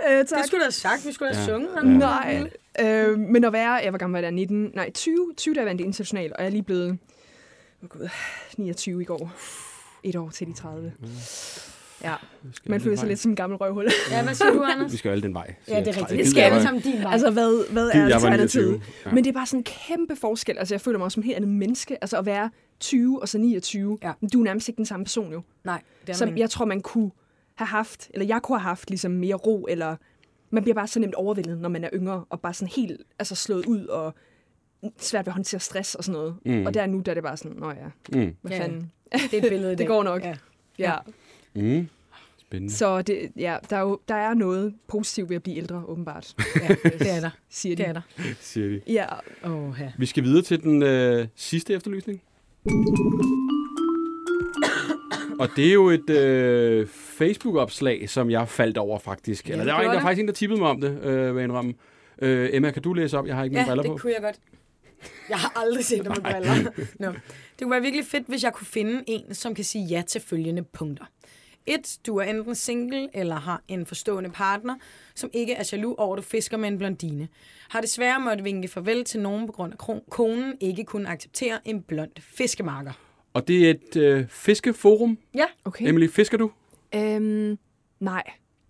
[0.09, 1.07] øh, Det skulle du have sagt.
[1.07, 1.47] Vi skulle have Ja.
[1.47, 1.71] sunget.
[1.77, 1.83] Ja.
[1.83, 2.51] Nej.
[2.81, 5.67] Øh, men at være, jeg var gammel, var der 19, nej 20, 20 da jeg
[5.67, 6.99] vandt international, og jeg er lige blevet
[7.83, 8.09] oh God,
[8.57, 9.33] 29 i går.
[10.03, 10.93] Et år til de 30.
[12.05, 12.15] Ja,
[12.67, 13.09] man føler sig vej?
[13.09, 13.87] lidt som en gammel røvhul.
[14.11, 14.93] Ja, hvad siger du, Anders?
[14.93, 15.55] Vi skal alle den vej.
[15.69, 16.19] Ja, det er rigtigt.
[16.19, 17.13] Vi skal alle sammen din vej.
[17.13, 18.71] Altså, hvad, hvad er alternativet?
[18.71, 18.81] 29.
[19.07, 19.11] Ja.
[19.15, 20.59] Men det er bare sådan en kæmpe forskel.
[20.59, 21.99] Altså, jeg føler mig også som et helt andet menneske.
[22.03, 23.99] Altså, at være 20 og så 29.
[24.03, 24.13] Ja.
[24.21, 25.43] Men Du er nærmest ikke den samme person, jo.
[25.65, 27.11] Nej, det er Som jeg tror, man kunne
[27.55, 29.97] have haft, eller jeg kunne have haft ligesom mere ro, eller
[30.51, 33.35] man bliver bare så nemt overvældet, når man er yngre, og bare sådan helt altså,
[33.35, 34.15] slået ud, og
[34.99, 36.35] svært ved at håndtere stress og sådan noget.
[36.47, 36.67] Mm.
[36.67, 37.75] Og der nu, der er det bare sådan, nå ja,
[38.19, 38.35] Mm.
[38.43, 38.57] hvad Ja.
[38.57, 38.63] ja.
[38.63, 38.93] fanden.
[39.13, 40.23] Det er et billede Det går nok.
[40.25, 40.35] Ja.
[40.79, 40.95] Ja.
[41.63, 41.89] Mm.
[42.39, 42.75] Spændende.
[42.75, 46.35] Så det, ja, der, er jo, der er noget positivt ved at blive ældre, åbenbart,
[46.69, 47.31] ja, det er der.
[47.51, 47.83] siger de.
[47.83, 48.01] Det er der.
[48.41, 48.81] Siger de.
[48.93, 49.07] Ja,
[49.45, 49.93] Åh, ja.
[49.99, 52.23] Vi skal videre til den øh, sidste efterlysning.
[55.41, 59.51] Og det er jo et øh, Facebook-opslag, som jeg faldt over faktisk.
[59.51, 60.03] Eller der var, en, der var det.
[60.03, 61.75] faktisk en, der tippede mig om det, øh, vil jeg indrømme.
[62.23, 63.27] Øh, Emma, kan du læse op?
[63.27, 63.97] Jeg har ikke mine Ja, briller det på.
[63.99, 64.37] kunne jeg godt.
[65.29, 66.55] Jeg har aldrig set dig med briller.
[67.01, 67.09] No.
[67.13, 70.21] Det kunne være virkelig fedt, hvis jeg kunne finde en, som kan sige ja til
[70.21, 71.05] følgende punkter.
[71.69, 71.99] 1.
[72.07, 74.75] Du er enten single eller har en forstående partner,
[75.15, 77.29] som ikke er jaloux over, at du fisker med en blondine.
[77.71, 81.83] Har desværre måtte vinke farvel til nogen på grund af konen ikke kunne acceptere en
[81.83, 82.93] blond fiskemarker.
[83.35, 85.19] Og det er et øh, fiskeforum.
[85.35, 85.89] Ja, okay.
[85.89, 86.51] Emily, fisker du?
[86.95, 87.59] Øhm,
[88.01, 88.23] nej.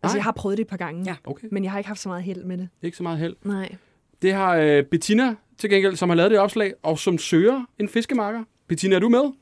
[0.02, 0.14] Altså, Nej?
[0.14, 1.16] jeg har prøvet det et par gange, Ja.
[1.24, 2.68] Okay, men jeg har ikke haft så meget held med det.
[2.82, 3.37] ikke så meget held.
[3.42, 3.76] Nej.
[4.22, 7.88] Det har øh, Bettina til gengæld, som har lavet det opslag, og som søger en
[7.88, 8.44] fiskemarker.
[8.68, 9.32] Bettina, er du med?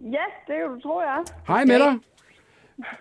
[0.00, 1.24] Ja, det kan du tro, jeg er.
[1.46, 1.98] Hej med dig.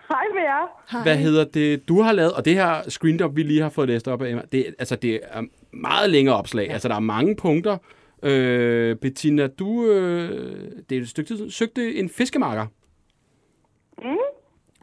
[0.09, 1.03] Hej med jer.
[1.03, 4.07] Hvad hedder det, du har lavet, og det her screendop, vi lige har fået læst
[4.07, 6.67] op af Emma, det, altså, det er meget længere opslag.
[6.67, 6.73] Ja.
[6.73, 7.77] Altså, der er mange punkter.
[8.23, 12.65] Øh, Bettina, du, øh, det er et stykke tid siden, søgte en fiskemarker.
[14.03, 14.17] Mm.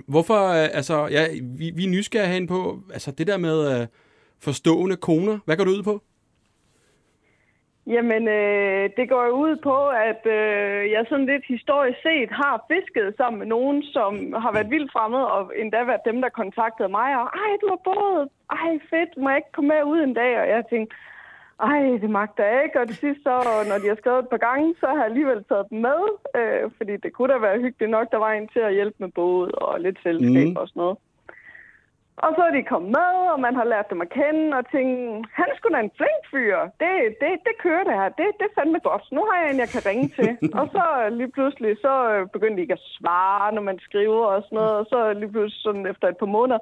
[0.06, 3.86] Hvorfor, øh, altså, ja, vi, vi er nysgerrige hen på, altså det der med øh,
[4.40, 6.02] forstående koner, hvad går du ud på?
[7.94, 9.78] Jamen, øh, det går jo ud på,
[10.10, 14.70] at øh, jeg sådan lidt historisk set har fisket sammen med nogen, som har været
[14.70, 18.70] vildt fremmed, og endda været dem, der kontaktede mig, og ej, du har båd, ej,
[18.90, 20.32] fedt, må jeg ikke komme med ud en dag?
[20.42, 20.96] Og jeg tænkte,
[21.70, 23.34] ej, det magter jeg ikke, og det sidste så,
[23.70, 26.00] når de har skrevet et par gange, så har jeg alligevel taget dem med,
[26.38, 29.10] øh, fordi det kunne da være hyggeligt nok, der var en til at hjælpe med
[29.18, 30.56] båd og lidt selskab mm.
[30.60, 30.98] og sådan noget.
[32.24, 35.26] Og så er de kommet med, og man har lært dem at kende, og tænkt,
[35.40, 36.56] han skulle da en flink fyr.
[36.82, 38.08] Det, det, det kører det her.
[38.20, 39.04] Det, det er fandme godt.
[39.16, 40.30] Nu har jeg en, jeg kan ringe til.
[40.60, 40.84] og så
[41.18, 44.74] lige pludselig, så øh, begyndte de ikke at svare, når man skriver og sådan noget.
[44.80, 46.60] Og så lige pludselig sådan efter et par måneder,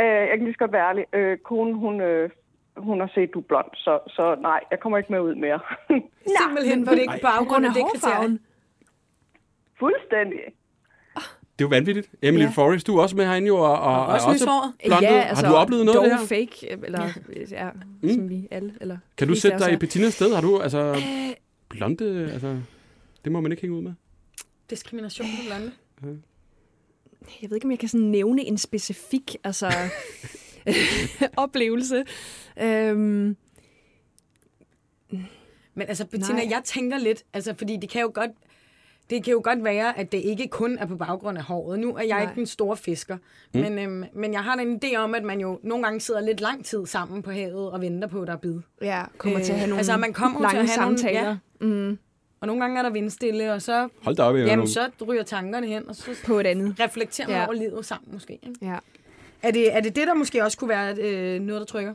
[0.00, 2.30] øh, jeg kan lige så godt være ærlig, øh, konen, hun, øh,
[2.76, 5.60] hun har set, du er blond, så, så nej, jeg kommer ikke med ud mere.
[6.40, 8.38] simpelthen på det ikke på baggrund af det kriterie.
[9.78, 10.40] Fuldstændig.
[11.60, 12.10] Det er jo vanvittigt.
[12.22, 12.46] Emily ja.
[12.46, 12.52] Ja.
[12.52, 15.02] Forrest, du er også med herinde jo, og, og også er blondet.
[15.02, 16.26] Ja, altså, har du oplevet noget af dog det her?
[16.26, 17.08] fake, eller
[17.50, 17.64] ja,
[18.04, 18.74] ja som vi alle.
[18.80, 19.76] Eller Kan du sætte dig i.
[19.76, 20.34] Bettinas sted?
[20.34, 21.34] Har du, altså, Øh,
[21.68, 22.60] blonde, altså,
[23.24, 23.92] det må man ikke hænge ud med.
[24.70, 25.72] Diskrimination på blonde.
[27.42, 29.72] jeg ved ikke, om jeg kan sådan nævne en specifik altså,
[31.36, 32.04] oplevelse.
[32.62, 33.36] Øhm,
[35.74, 36.46] Men altså, Bettina, Nej.
[36.50, 38.30] jeg tænker lidt, altså, fordi det kan jo godt,
[39.10, 41.78] det kan jo godt være, at det ikke kun er på baggrund af håret.
[41.78, 42.20] Nu er jeg Nej.
[42.22, 43.16] ikke den store fisker,
[43.54, 43.60] mm.
[43.60, 46.40] men, øhm, men jeg har en idé om, at man jo nogle gange sidder lidt
[46.40, 48.58] lang tid sammen på havet og venter på, at der er bid.
[48.82, 50.84] ja, kommer Øh, til at have nogle altså, man kommer jo til lange at have
[50.84, 51.98] nogle- samtaler nogle,
[52.40, 55.66] Og nogle gange er der vindstille, og så, Hold da op, jamen, så ryger tankerne
[55.66, 56.80] hen, og så mm, på et andet.
[56.80, 57.44] reflekterer man Ja.
[57.44, 58.32] over livet sammen måske.
[58.32, 58.54] Ikke?
[58.62, 58.76] Ja.
[59.42, 61.94] Er, det, er det det, der måske også kunne være øh, noget, der trykker?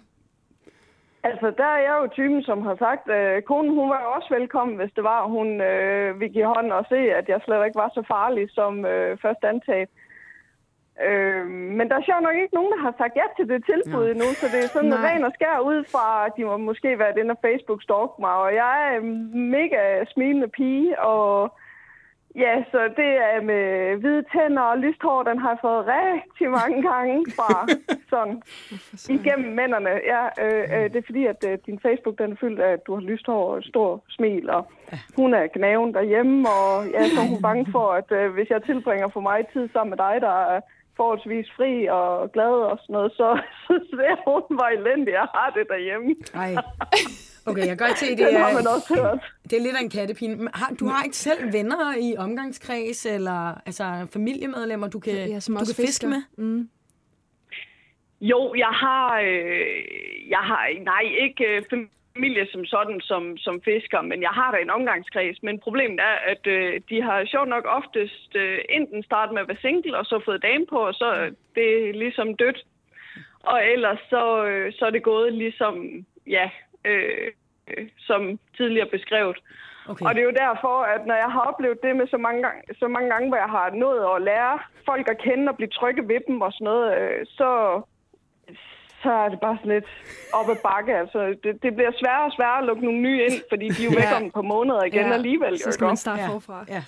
[1.28, 4.30] Altså, der er jeg jo typen, som har sagt, øh, konen hun var jo også
[4.38, 7.82] velkommen, hvis det var, hun øh, ville give hånd og se, at jeg slet ikke
[7.84, 9.90] var så farlig som øh, først antaget.
[11.08, 11.46] Øh,
[11.78, 14.12] men der er sjovt nok ikke nogen, der har sagt ja til det tilbud Ja.
[14.12, 15.06] endnu, så det er sådan Nej.
[15.08, 18.36] ren og skær ud fra, at de må måske være inde og Facebook stalk mig,
[18.46, 19.12] og jeg er en
[19.58, 19.82] mega
[20.14, 21.30] smilende pige, og
[22.36, 26.50] ja, så det er med hvide tænder og lyst hår, den har jeg fået rigtig
[26.50, 27.68] mange gange fra.
[28.12, 28.42] Sådan
[29.10, 29.94] igennem mændene.
[30.14, 32.88] Ja, øh, øh, det er fordi, at øh, din Facebook den er fyldt af, at
[32.88, 34.72] du har lyst hår og et stort smil, og
[35.16, 38.64] hun er gnaven derhjemme, og ja, så er hun bange for, at øh, hvis jeg
[38.64, 40.62] tilbringer for mig tid sammen med dig, der er
[40.98, 45.50] forholdsvis fri og glad og sådan noget, så, så ser hun var elendig, jeg har
[45.58, 46.16] det derhjemme.
[46.34, 46.56] Nej.
[47.48, 49.34] Okay, jeg kan godt se, det Det har man er, også hørt.
[49.44, 50.36] det er lidt af en kattepine.
[50.36, 55.40] Men Har, du har ikke selv venner i omgangskreds, eller altså familiemedlemmer, du kan, Ja,
[55.40, 56.08] som du også kan fiske fisker.
[56.08, 56.22] med?
[56.38, 56.70] Mm.
[58.22, 61.64] Jo, jeg har, øh, jeg har, nej, ikke øh,
[62.16, 65.44] familie som sådan, som, som fisker, men jeg har da en omgangskreds.
[65.44, 69.48] Men problemet er, at øh, de har sjovt nok oftest øh, enten startet med at
[69.48, 72.60] være single, og så fået dame på, og så er det ligesom dødt.
[73.52, 76.50] Og ellers så, øh, så er det gået ligesom, ja,
[76.86, 77.28] øh,
[77.68, 79.38] øh, som tidligere beskrevet.
[79.90, 80.06] Okay.
[80.06, 82.62] Og det er jo derfor, at når jeg har oplevet det med så mange, gange,
[82.80, 86.08] så mange gange, hvor jeg har nået at lære folk at kende og blive trygge
[86.08, 87.50] ved dem og sådan noget, øh, så,
[89.04, 89.90] så er det bare sådan lidt
[90.40, 90.94] op ad bakke.
[91.04, 93.88] Altså, det, det bliver sværere og sværere at lukke nogle nye ind, fordi de er
[93.90, 95.14] jo væk om et par måneder igen Ja.
[95.20, 95.52] alligevel.
[95.52, 96.28] jo, Så skal man starte Ja.
[96.36, 96.66] forfra.
[96.76, 96.84] Ja.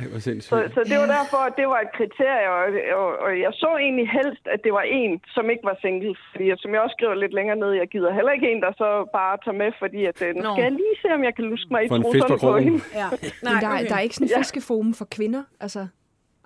[0.00, 0.50] Ej, hvor sindssygt.
[0.50, 2.62] Så, så det var derfor, at det var et kriterie, og,
[3.00, 6.14] og, og jeg så egentlig helst, at det var en, som ikke var single.
[6.32, 8.88] Fordi som jeg også skriver lidt længere ned, jeg gider heller ikke en, der så
[9.18, 11.68] bare tager med, fordi at, øh, nu skal jeg lige se, om jeg kan luske
[11.74, 12.64] mig i fisk på trusserne på krogen.
[12.64, 12.80] hende.
[13.00, 13.06] ja.
[13.48, 13.76] Nej, der, okay.
[13.78, 13.88] okay.
[13.90, 14.38] der er ikke sådan en Ja.
[14.38, 15.86] fiskeforum for kvinder, altså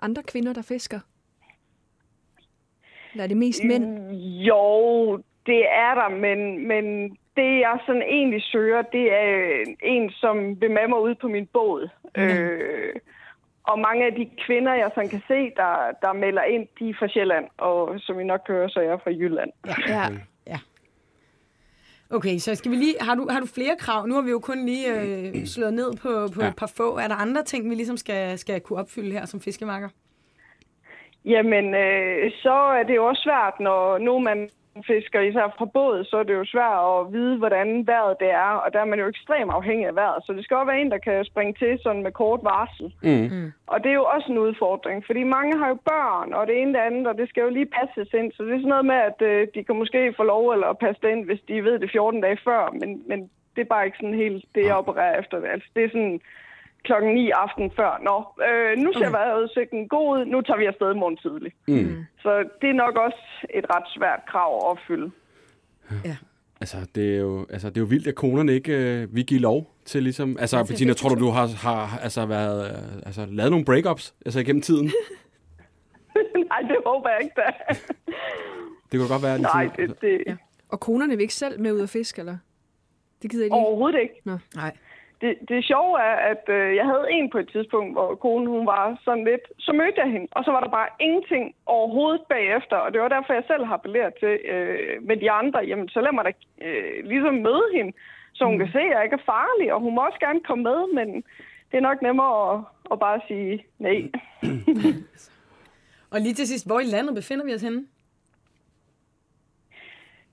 [0.01, 0.99] andre kvinder, der fisker.
[3.13, 4.11] Eller er det mest mænd?
[4.49, 10.09] Jo, det er der, men, men det jeg sådan egentlig søger, det er øh, en,
[10.09, 11.89] som vil med mig ud på min båd.
[12.17, 12.95] Øh,
[13.63, 16.93] og mange af de kvinder, jeg sådan kan se, der, der melder ind, de er
[16.99, 19.51] fra Sjælland, og som I nok hører, så er jeg fra Jylland.
[19.87, 20.09] Ja.
[22.09, 22.95] Okay, så skal vi lige...
[23.01, 24.07] Har du, har du flere krav?
[24.07, 26.45] Nu har vi jo kun lige øh, slået ned på, på Ja.
[26.45, 26.49] ja.
[26.49, 26.97] et par få.
[26.97, 29.89] Er der andre ting, vi ligesom skal, skal kunne opfylde her som fiskemarker?
[31.25, 34.49] Jamen, øh, så er det jo også svært, når nu man
[34.87, 38.51] fisker især fra båd, så er det jo svært at vide, hvordan vejret det er,
[38.63, 40.25] og der er man jo ekstremt afhængig af vejret.
[40.25, 42.93] Så det skal også være en, der kan springe til sådan med kort varsel.
[43.03, 43.51] Mm.
[43.67, 46.73] Og det er jo også en udfordring, fordi mange har jo børn, og det ene
[46.73, 48.31] det andet, og det skal jo lige passes ind.
[48.31, 51.01] Så det er sådan noget med, at øh, de kan måske få lov eller passe
[51.01, 53.19] det ind, hvis de ved det 14 dage før, men, men
[53.55, 55.37] det er bare ikke sådan helt det, jeg opererer efter.
[55.53, 56.21] Altså, det er sådan
[56.83, 57.91] klokken 9 aften før.
[58.09, 58.15] Nå,
[58.47, 61.51] øh, nu ser vejrudsigten god ud, nu tager vi afsted i morgen tidlig.
[61.67, 62.05] Mm.
[62.21, 62.31] Så
[62.61, 65.11] det er nok også et ret svært krav at opfylde.
[66.61, 69.39] Altså, det er jo, altså, det er jo vildt, at konerne ikke øh, vil give
[69.39, 70.37] lov til ligesom...
[70.39, 73.65] Altså, Ja, til Bettina, tror du, du har, har altså, været, øh, altså, lavet nogle
[73.65, 74.85] breakups altså, igennem tiden?
[76.51, 77.73] Nej, det håber jeg ikke, da.
[78.91, 79.39] Det kunne godt være...
[79.39, 80.35] Nej, ligesom, det, det Ja.
[80.69, 82.37] Og konerne vil ikke selv med ud at fiske, eller?
[83.21, 83.55] Det gider de ikke.
[83.55, 84.21] overhovedet ikke.
[84.55, 84.71] Nej.
[85.23, 88.65] Det, det sjove er, at øh, jeg havde en på et tidspunkt, hvor konen hun
[88.65, 92.77] var sådan lidt, så mødte jeg hende, og så var der bare ingenting overhovedet bagefter,
[92.77, 96.01] og det var derfor, jeg selv har appelleret til øh, med de andre, jamen så
[96.01, 96.31] lad mig da
[96.67, 97.93] øh, ligesom møde hende,
[98.33, 98.59] så hun mm.
[98.59, 101.07] kan se, at jeg ikke er farlig, og hun må også gerne komme med, men
[101.69, 102.59] det er nok nemmere at,
[102.91, 103.99] at bare sige nej.
[106.13, 107.85] Og lige til sidst, hvor i landet befinder vi os henne?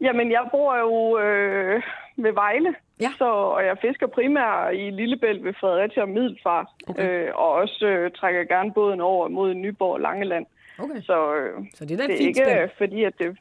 [0.01, 1.83] Jamen, jeg bor jo øh,
[2.23, 3.11] ved Vejle, Ja.
[3.19, 7.27] så, og jeg fisker primært i Lillebælt ved Fredericia og Middelfart, okay.
[7.29, 10.47] øh, og også øh, trækker gerne båden over mod Nyborg og Langeland.
[10.79, 11.01] Okay.
[11.03, 12.61] Så, øh, Så det er det er ikke spænd.
[12.61, 13.39] øh, fordi, at det...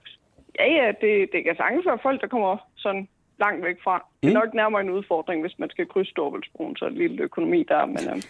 [0.59, 3.07] Ja, ja, det, det kan sagtens være folk, der kommer sådan
[3.39, 4.05] langt væk fra.
[4.23, 7.23] Det er nok nærmere en udfordring, hvis man skal krydse Storbæltsbroen, så er det lille
[7.23, 7.85] økonomi der.
[7.85, 8.21] Men, øh,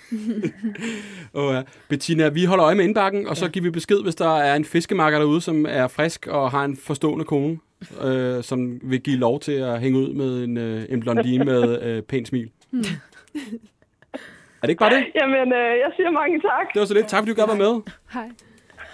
[1.41, 4.37] Og, uh, Bettina, vi holder øje med indbakken, og så giver vi besked, hvis der
[4.37, 7.57] er en fiskemarker derude, som er frisk og har en forstående kone,
[8.03, 11.81] øh, som vil give lov til at hænge ud med en, øh, en blondine med
[11.81, 12.51] øh, pænt smil.
[12.73, 15.05] er det ikke bare det?
[15.15, 16.73] jamen, øh, jeg siger mange tak.
[16.73, 17.07] Det var så lidt.
[17.07, 17.81] Tak, fordi du gad være med.
[18.13, 18.29] Hej.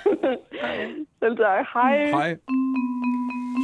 [1.19, 1.65] Selv tak.
[1.73, 2.05] Hej.
[2.09, 2.29] Hej.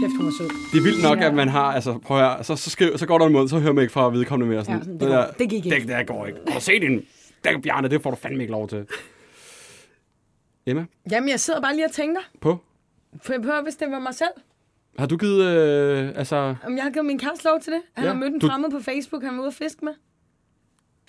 [0.02, 0.50] Kæft, hun er sød.
[0.72, 3.06] Det er vildt nok, at man har, altså prøv at høre, så, så, skriv, så
[3.08, 4.66] går der en måned, så hører man ikke fra vedkommende mere.
[4.66, 5.76] Sådan, Ja, sådan, det går- det gik ikke.
[5.76, 6.40] Det, det der går ikke.
[6.56, 7.06] Du set din?
[7.44, 8.86] Det, Bjarne, det får du fandme ikke lov til.
[10.66, 12.22] Emma, Jamen, jeg sidder bare lige og tænker.
[12.42, 12.58] på?
[13.28, 14.30] Prøv på, hvis det var mig selv.
[15.00, 17.82] Har du givet, øh, altså, Om jeg har givet min kæreste lov til det.
[17.94, 19.94] Han Ja, har mødt en du- fremmed på Facebook, han var ude at fiske med.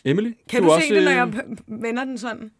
[0.04, 0.32] Emily?
[0.48, 2.50] Kan du, er se det, når øh, jeg p- vender den sådan?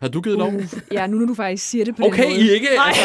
[0.00, 0.52] Har du givet lov?
[0.92, 2.40] Ja, nu når du faktisk siger det på Okay, den måde.
[2.44, 3.02] I er ikke, altså...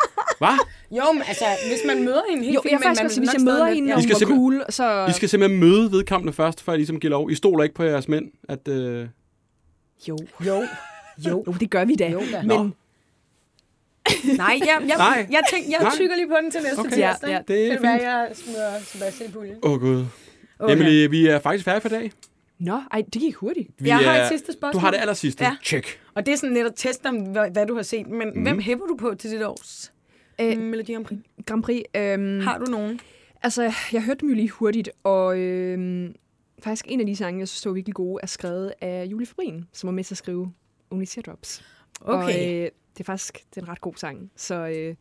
[0.38, 0.58] Hvad?
[0.90, 3.32] Jo, men altså, hvis man møder hende helt Jo, fint, jeg men man også, hvis
[3.34, 5.06] jeg møder hende, I hun skal var cool, så...
[5.06, 7.30] I skal simpelthen møde vedkommende først, før I ligesom giver lov.
[7.30, 8.68] I stoler ikke på jeres mænd, at...
[8.68, 9.08] Øh...
[10.08, 10.18] Jo.
[10.46, 10.62] Jo,
[11.26, 12.10] jo, Jo, det gør vi da.
[12.10, 12.42] jo da.
[12.42, 12.68] Nå.
[14.36, 15.06] Nej, jeg, jeg, Nej.
[15.16, 15.90] jeg, jeg, tænk, jeg Nej.
[15.94, 16.90] tykker lige på den til næste Okay.
[16.90, 17.28] tirsdag.
[17.30, 18.02] Ja, det er det være, fint.
[18.02, 19.56] jeg smider Sebastian i puljen.
[19.62, 20.04] Åh, oh, Gud.
[20.58, 20.74] Okay.
[20.74, 22.12] Emily, vi er faktisk færdige for i dag.
[22.58, 23.68] Nå, ej, det gik hurtigt.
[23.78, 24.22] Vi Jeg har er...
[24.22, 24.72] et sidste spørgsmål.
[24.72, 25.44] Du har det aller sidste.
[25.44, 25.56] Ja.
[25.64, 26.00] Check.
[26.14, 28.06] Og det er sådan lidt at teste, om, hvad, hvad du har set.
[28.06, 28.42] Men mm.
[28.42, 29.92] hvem hæpper du på til dit års
[30.40, 31.18] Øh, øh, Melodi Grand Prix?
[31.46, 31.82] Grand Prix.
[31.96, 33.00] Øhm, Har du nogen?
[33.42, 36.14] Altså, jeg hørte dem jo lige hurtigt, og øhm,
[36.62, 39.64] faktisk en af de sange, jeg synes, var virkelig gode, er skrevet af Julie Fabrin,
[39.72, 40.52] som var med til at skrive
[40.90, 41.62] Only Teardrops.
[42.00, 42.64] Og Okay.
[42.64, 44.94] øh, det er faktisk det er en ret god sang, så øh,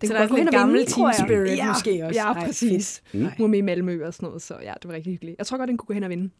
[0.00, 1.14] det Så der er og gammel jeg.
[1.26, 2.20] spirit ja, måske også.
[2.20, 3.02] Ja, Ej, præcis.
[3.06, 3.22] fedt.
[3.22, 5.38] Hun var med i Malmø og sådan noget, så ja, det var rigtig hyggeligt.
[5.38, 6.30] Jeg tror godt, den kunne gå hen og vinde.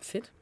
[0.00, 0.32] Fedt.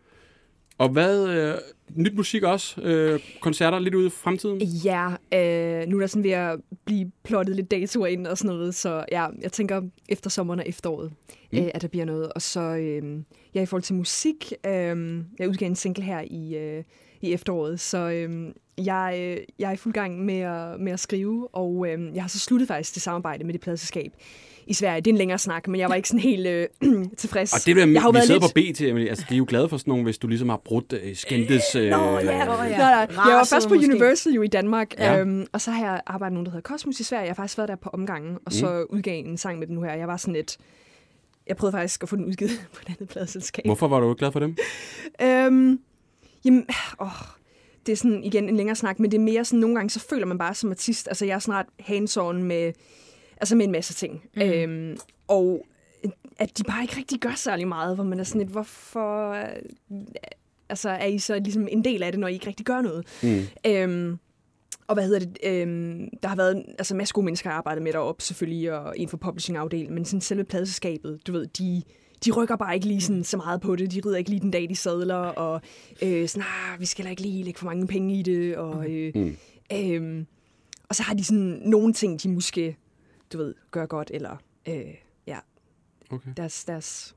[0.79, 1.29] Og hvad...
[1.29, 1.55] Øh,
[1.97, 2.81] nyt musik også?
[2.83, 4.63] Øh, koncerter lidt ude i fremtiden?
[4.63, 8.57] Ja, øh, nu er der sådan ved at blive plottet lidt datoer ind og sådan
[8.57, 11.13] noget, så ja, jeg tænker efter sommeren og efteråret,
[11.53, 11.59] mm.
[11.59, 12.33] øh, at der bliver noget.
[12.33, 13.23] Og så, øh,
[13.55, 16.85] ja, i forhold til musik, øh, jeg udgav en single her i, øh,
[17.23, 17.81] i efteråret.
[17.81, 21.87] Så øhm, jeg, øh, jeg er i fuld gang med at, med at skrive, og
[21.89, 24.13] øhm, jeg har så sluttet faktisk det samarbejde med det pladselskab
[24.67, 25.01] i Sverige.
[25.01, 26.67] Det er en længere snak, men jeg var ikke sådan helt øh,
[27.19, 27.53] tilfreds.
[27.53, 29.09] Og det bliver, jeg har jo vi været sidder lidt- på BT, Emily.
[29.09, 31.75] Altså, de er jo glade for sådan nogle, hvis du ligesom har brudt øh, skændtes...
[31.77, 32.01] Øh, Nå, ja.
[32.19, 32.45] Nå, ja.
[32.45, 33.25] Nå, nej.
[33.29, 33.91] Jeg var først på måske.
[33.91, 35.13] Universal jo i Danmark, Ja.
[35.13, 35.21] ja.
[35.21, 37.23] øhm, og så har jeg arbejdet med nogen, der hedder Cosmos i Sverige.
[37.23, 39.83] Jeg har faktisk været der på omgangen, og så udgav en sang med dem nu
[39.83, 39.93] her.
[39.95, 40.57] Jeg var sådan lidt...
[41.47, 43.65] Jeg prøvede faktisk at få den udgivet på et andet pladselskab.
[43.65, 44.57] Hvorfor var du ikke glad for dem?
[45.23, 45.79] Øhm,
[46.45, 46.67] jamen,
[47.01, 47.09] åh,
[47.87, 50.01] det er sådan igen en længere snak, men det er mere sådan, nogle gange så
[50.01, 52.73] føler man bare som artist, altså jeg er snart hands-on med,
[53.37, 54.23] altså med en masse ting.
[54.37, 54.43] Mm.
[54.43, 54.97] Øhm,
[55.29, 55.67] og
[56.39, 60.05] at de bare ikke rigtig gør særlig meget, hvor man er sådan lidt, hvorfor øh,
[60.69, 63.07] altså, er I så ligesom en del af det, når I ikke rigtig gør noget?
[63.23, 63.43] Mm.
[63.67, 64.19] Øhm,
[64.87, 65.39] og hvad hedder det?
[65.45, 68.73] Øhm, der har været altså, en masse gode mennesker, jeg har arbejdet med deroppe selvfølgelig,
[68.73, 71.83] og en for publishing-afdelen, men sådan selve pladselskabet, du ved, de,
[72.25, 73.93] de rykker bare ikke lige sådan, så meget på det.
[73.93, 75.61] De rider ikke lige den dag, de sadler, og
[76.03, 78.91] øh, sådan, ah, vi skal heller ikke lige lægge for mange penge i det, og,
[78.91, 79.37] øh, Mm.
[79.73, 80.27] øhm,
[80.89, 82.77] og så har de sådan nogle ting, de måske,
[83.33, 84.37] du ved, gør godt, eller
[84.69, 84.95] øh,
[85.27, 85.39] ja,
[86.11, 86.31] Okay.
[86.37, 87.17] deres, deres,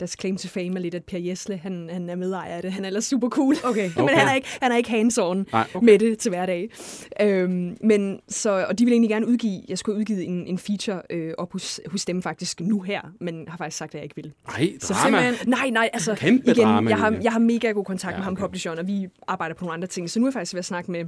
[0.00, 2.72] deres claim to fame er lidt, at Per Jesle, han, han er medejer af det.
[2.72, 3.54] Han er ellers super cool.
[3.64, 3.90] Okay.
[3.96, 4.14] Men Okay.
[4.14, 5.84] han er ikke, han er ikke hands-on Nej, okay.
[5.86, 6.70] med det til hverdag.
[7.20, 10.58] Øhm, men så, og de vil egentlig gerne udgive, jeg skulle have udgivet en, en
[10.58, 14.02] feature øh, op hos, hos dem faktisk nu her, men har faktisk sagt, at jeg
[14.02, 14.32] ikke vil.
[14.48, 15.20] Nej, Så drama.
[15.22, 18.18] simpelthen- Nej, nej, altså Kæmpe igen, drama, jeg, har, jeg har mega god kontakt Ja,
[18.18, 18.40] med ham, okay.
[18.42, 20.10] publisheren, og vi arbejder på nogle andre ting.
[20.10, 21.04] Så nu er jeg faktisk ved at snakke med,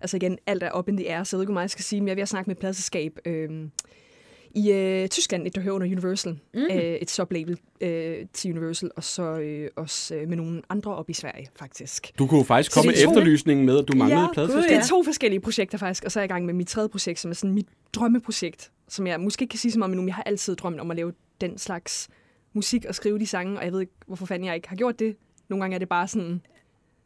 [0.00, 1.70] altså igen, alt er up in the air, så jeg ved ikke, hvor meget jeg
[1.70, 3.48] skal sige, men jeg er ved at snakke med et pladselskab øh,
[4.54, 6.60] i øh, Tyskland, et der hører under Universal, mm.
[6.62, 11.10] øh, et sublabel øh, til Universal, og så øh, også øh, med nogle andre op
[11.10, 12.12] i Sverige, faktisk.
[12.18, 14.70] Du kunne faktisk komme Så med to- efterlysningen med, at du manglede ja, pladeselskab.
[14.76, 16.88] Det er to forskellige projekter faktisk, og så er jeg i gang med mit tredje
[16.88, 19.96] projekt, som er sådan mit drømmeprojekt, som jeg måske ikke kan sige så meget om,
[19.98, 22.08] men jeg har altid drømt om at lave den slags
[22.52, 24.98] musik og skrive de sange, og jeg ved ikke, hvorfor fanden jeg ikke har gjort
[24.98, 25.16] det.
[25.48, 26.40] Nogle gange er det bare sådan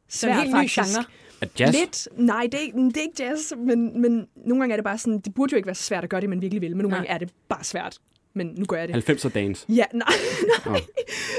[0.08, 0.76] Så en svært, helt ny faktisk.
[0.94, 1.04] genre.
[1.40, 1.76] At jazz?
[1.78, 2.08] Lidt.
[2.16, 4.98] Nej, det er, ikke, det er ikke jazz, men, men nogle gange er det bare
[4.98, 6.82] sådan, det burde jo ikke være så svært at gøre det, man virkelig vil, men
[6.82, 6.98] nogle Nej.
[6.98, 7.98] gange er det bare svært.
[8.34, 9.10] Men nu gør jeg det.
[9.10, 9.66] 90'er dance.
[9.68, 10.06] Ja, nej,
[10.66, 10.80] nej.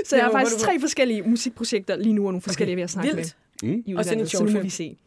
[0.06, 3.16] Så jeg har faktisk tre forskellige musikprojekter lige nu, og nogle forskellige, jeg vil snakke
[3.16, 3.36] Vildt.
[3.64, 3.84] med Mm.
[3.86, 4.26] i Og sådan en.
[4.28, 4.98] Så short nu må vi se.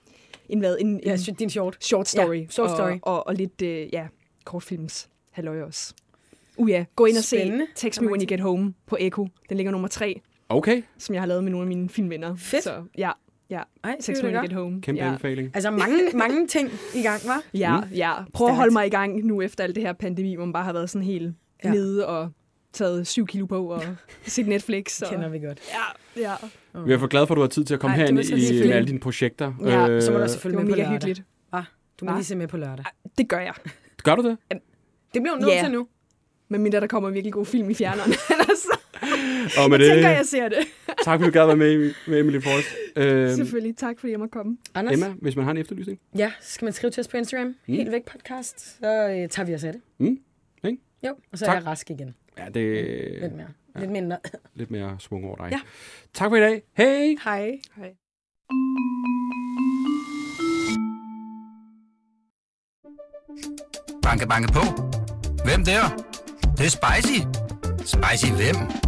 [0.49, 1.77] En, hvad, en, Ja, en din short.
[1.81, 2.37] short story.
[2.41, 2.93] Ja, short story.
[3.03, 4.07] Og, og, og lidt, øh, ja,
[4.45, 5.09] kortfilms.
[5.31, 5.95] Halløj også.
[6.57, 7.67] Uh ja, gå ind og Spændende.
[7.75, 9.29] se Text Me When You Get Home på Echo.
[9.49, 12.37] Den ligger nummer tre, Okay, som jeg har lavet med nogle af mine filmvenner.
[12.37, 12.65] Fedt.
[12.65, 13.11] Så ja,
[13.51, 13.63] ja.
[13.85, 14.43] Ej, det er You godt.
[14.43, 14.81] Get Home.
[14.83, 15.07] kæmpe ja.
[15.09, 15.51] anbefaling.
[15.55, 17.43] Altså mange, mange ting i gang, var.
[17.55, 17.87] Ja, Mm.
[17.95, 18.13] ja.
[18.35, 20.65] Prøv at holde mig i gang nu efter alt det her pandemi, hvor man bare
[20.65, 21.35] har været sådan helt
[21.65, 21.71] Ja.
[21.71, 22.31] nede og
[22.73, 23.83] taget syv kilo på og
[24.27, 24.97] set Netflix.
[24.99, 25.11] Det Og...
[25.13, 25.61] kender vi godt.
[26.17, 26.35] Ja, ja.
[26.87, 28.43] Vi er for glade for, at du har tid til at komme Ej, det herind
[28.43, 29.53] i, med alle dine projekter.
[29.65, 30.93] Ja, Øh, Så må du Det selvfølgelig var med på mega lørdag.
[31.09, 31.23] hyggeligt.
[31.53, 31.65] Ah,
[32.01, 32.19] du må Hva?
[32.19, 32.85] lige se med på lørdag.
[33.19, 33.53] Det gør jeg.
[34.05, 34.39] Gør du det?
[35.15, 35.63] Det bliver jo nødt Ja.
[35.63, 35.89] til nu.
[36.49, 38.13] Men mindre der kommer en virkelig god film i fjerneren.
[39.59, 40.59] Og med jeg tænker, det, jeg ser det.
[41.05, 42.69] tak fordi du gad være med, med Emily Forrest.
[42.97, 43.77] Øh, Selvfølgelig.
[43.77, 44.57] Tak, fordi jeg måtte komme.
[44.75, 44.95] Anders?
[44.95, 45.99] Emma, hvis man har en efterlysning.
[46.19, 47.47] Ja, så skal man skrive til os på Instagram.
[47.47, 47.55] Mm.
[47.67, 48.79] Helt væk podcast.
[48.79, 49.83] Så øh, tager vi os af det.
[49.99, 50.19] Mm.
[50.65, 50.79] Ikke?
[51.07, 51.55] Jo, og så Tak.
[51.55, 52.15] er jeg rask igen.
[52.39, 53.49] Ja, det Lidt er mere.
[53.81, 54.19] Lidt mindre.
[54.55, 55.49] lidt mere svung over dig.
[55.53, 55.61] Ja.
[56.15, 56.63] Tak for i dag.
[56.77, 57.17] Hej!
[57.25, 57.59] Hej.
[57.77, 57.93] Hej.
[64.03, 64.61] Banke, banke på.
[65.45, 65.89] Hvem der?
[65.97, 67.21] Det, det er spicy.
[67.95, 68.88] Spicy hvem?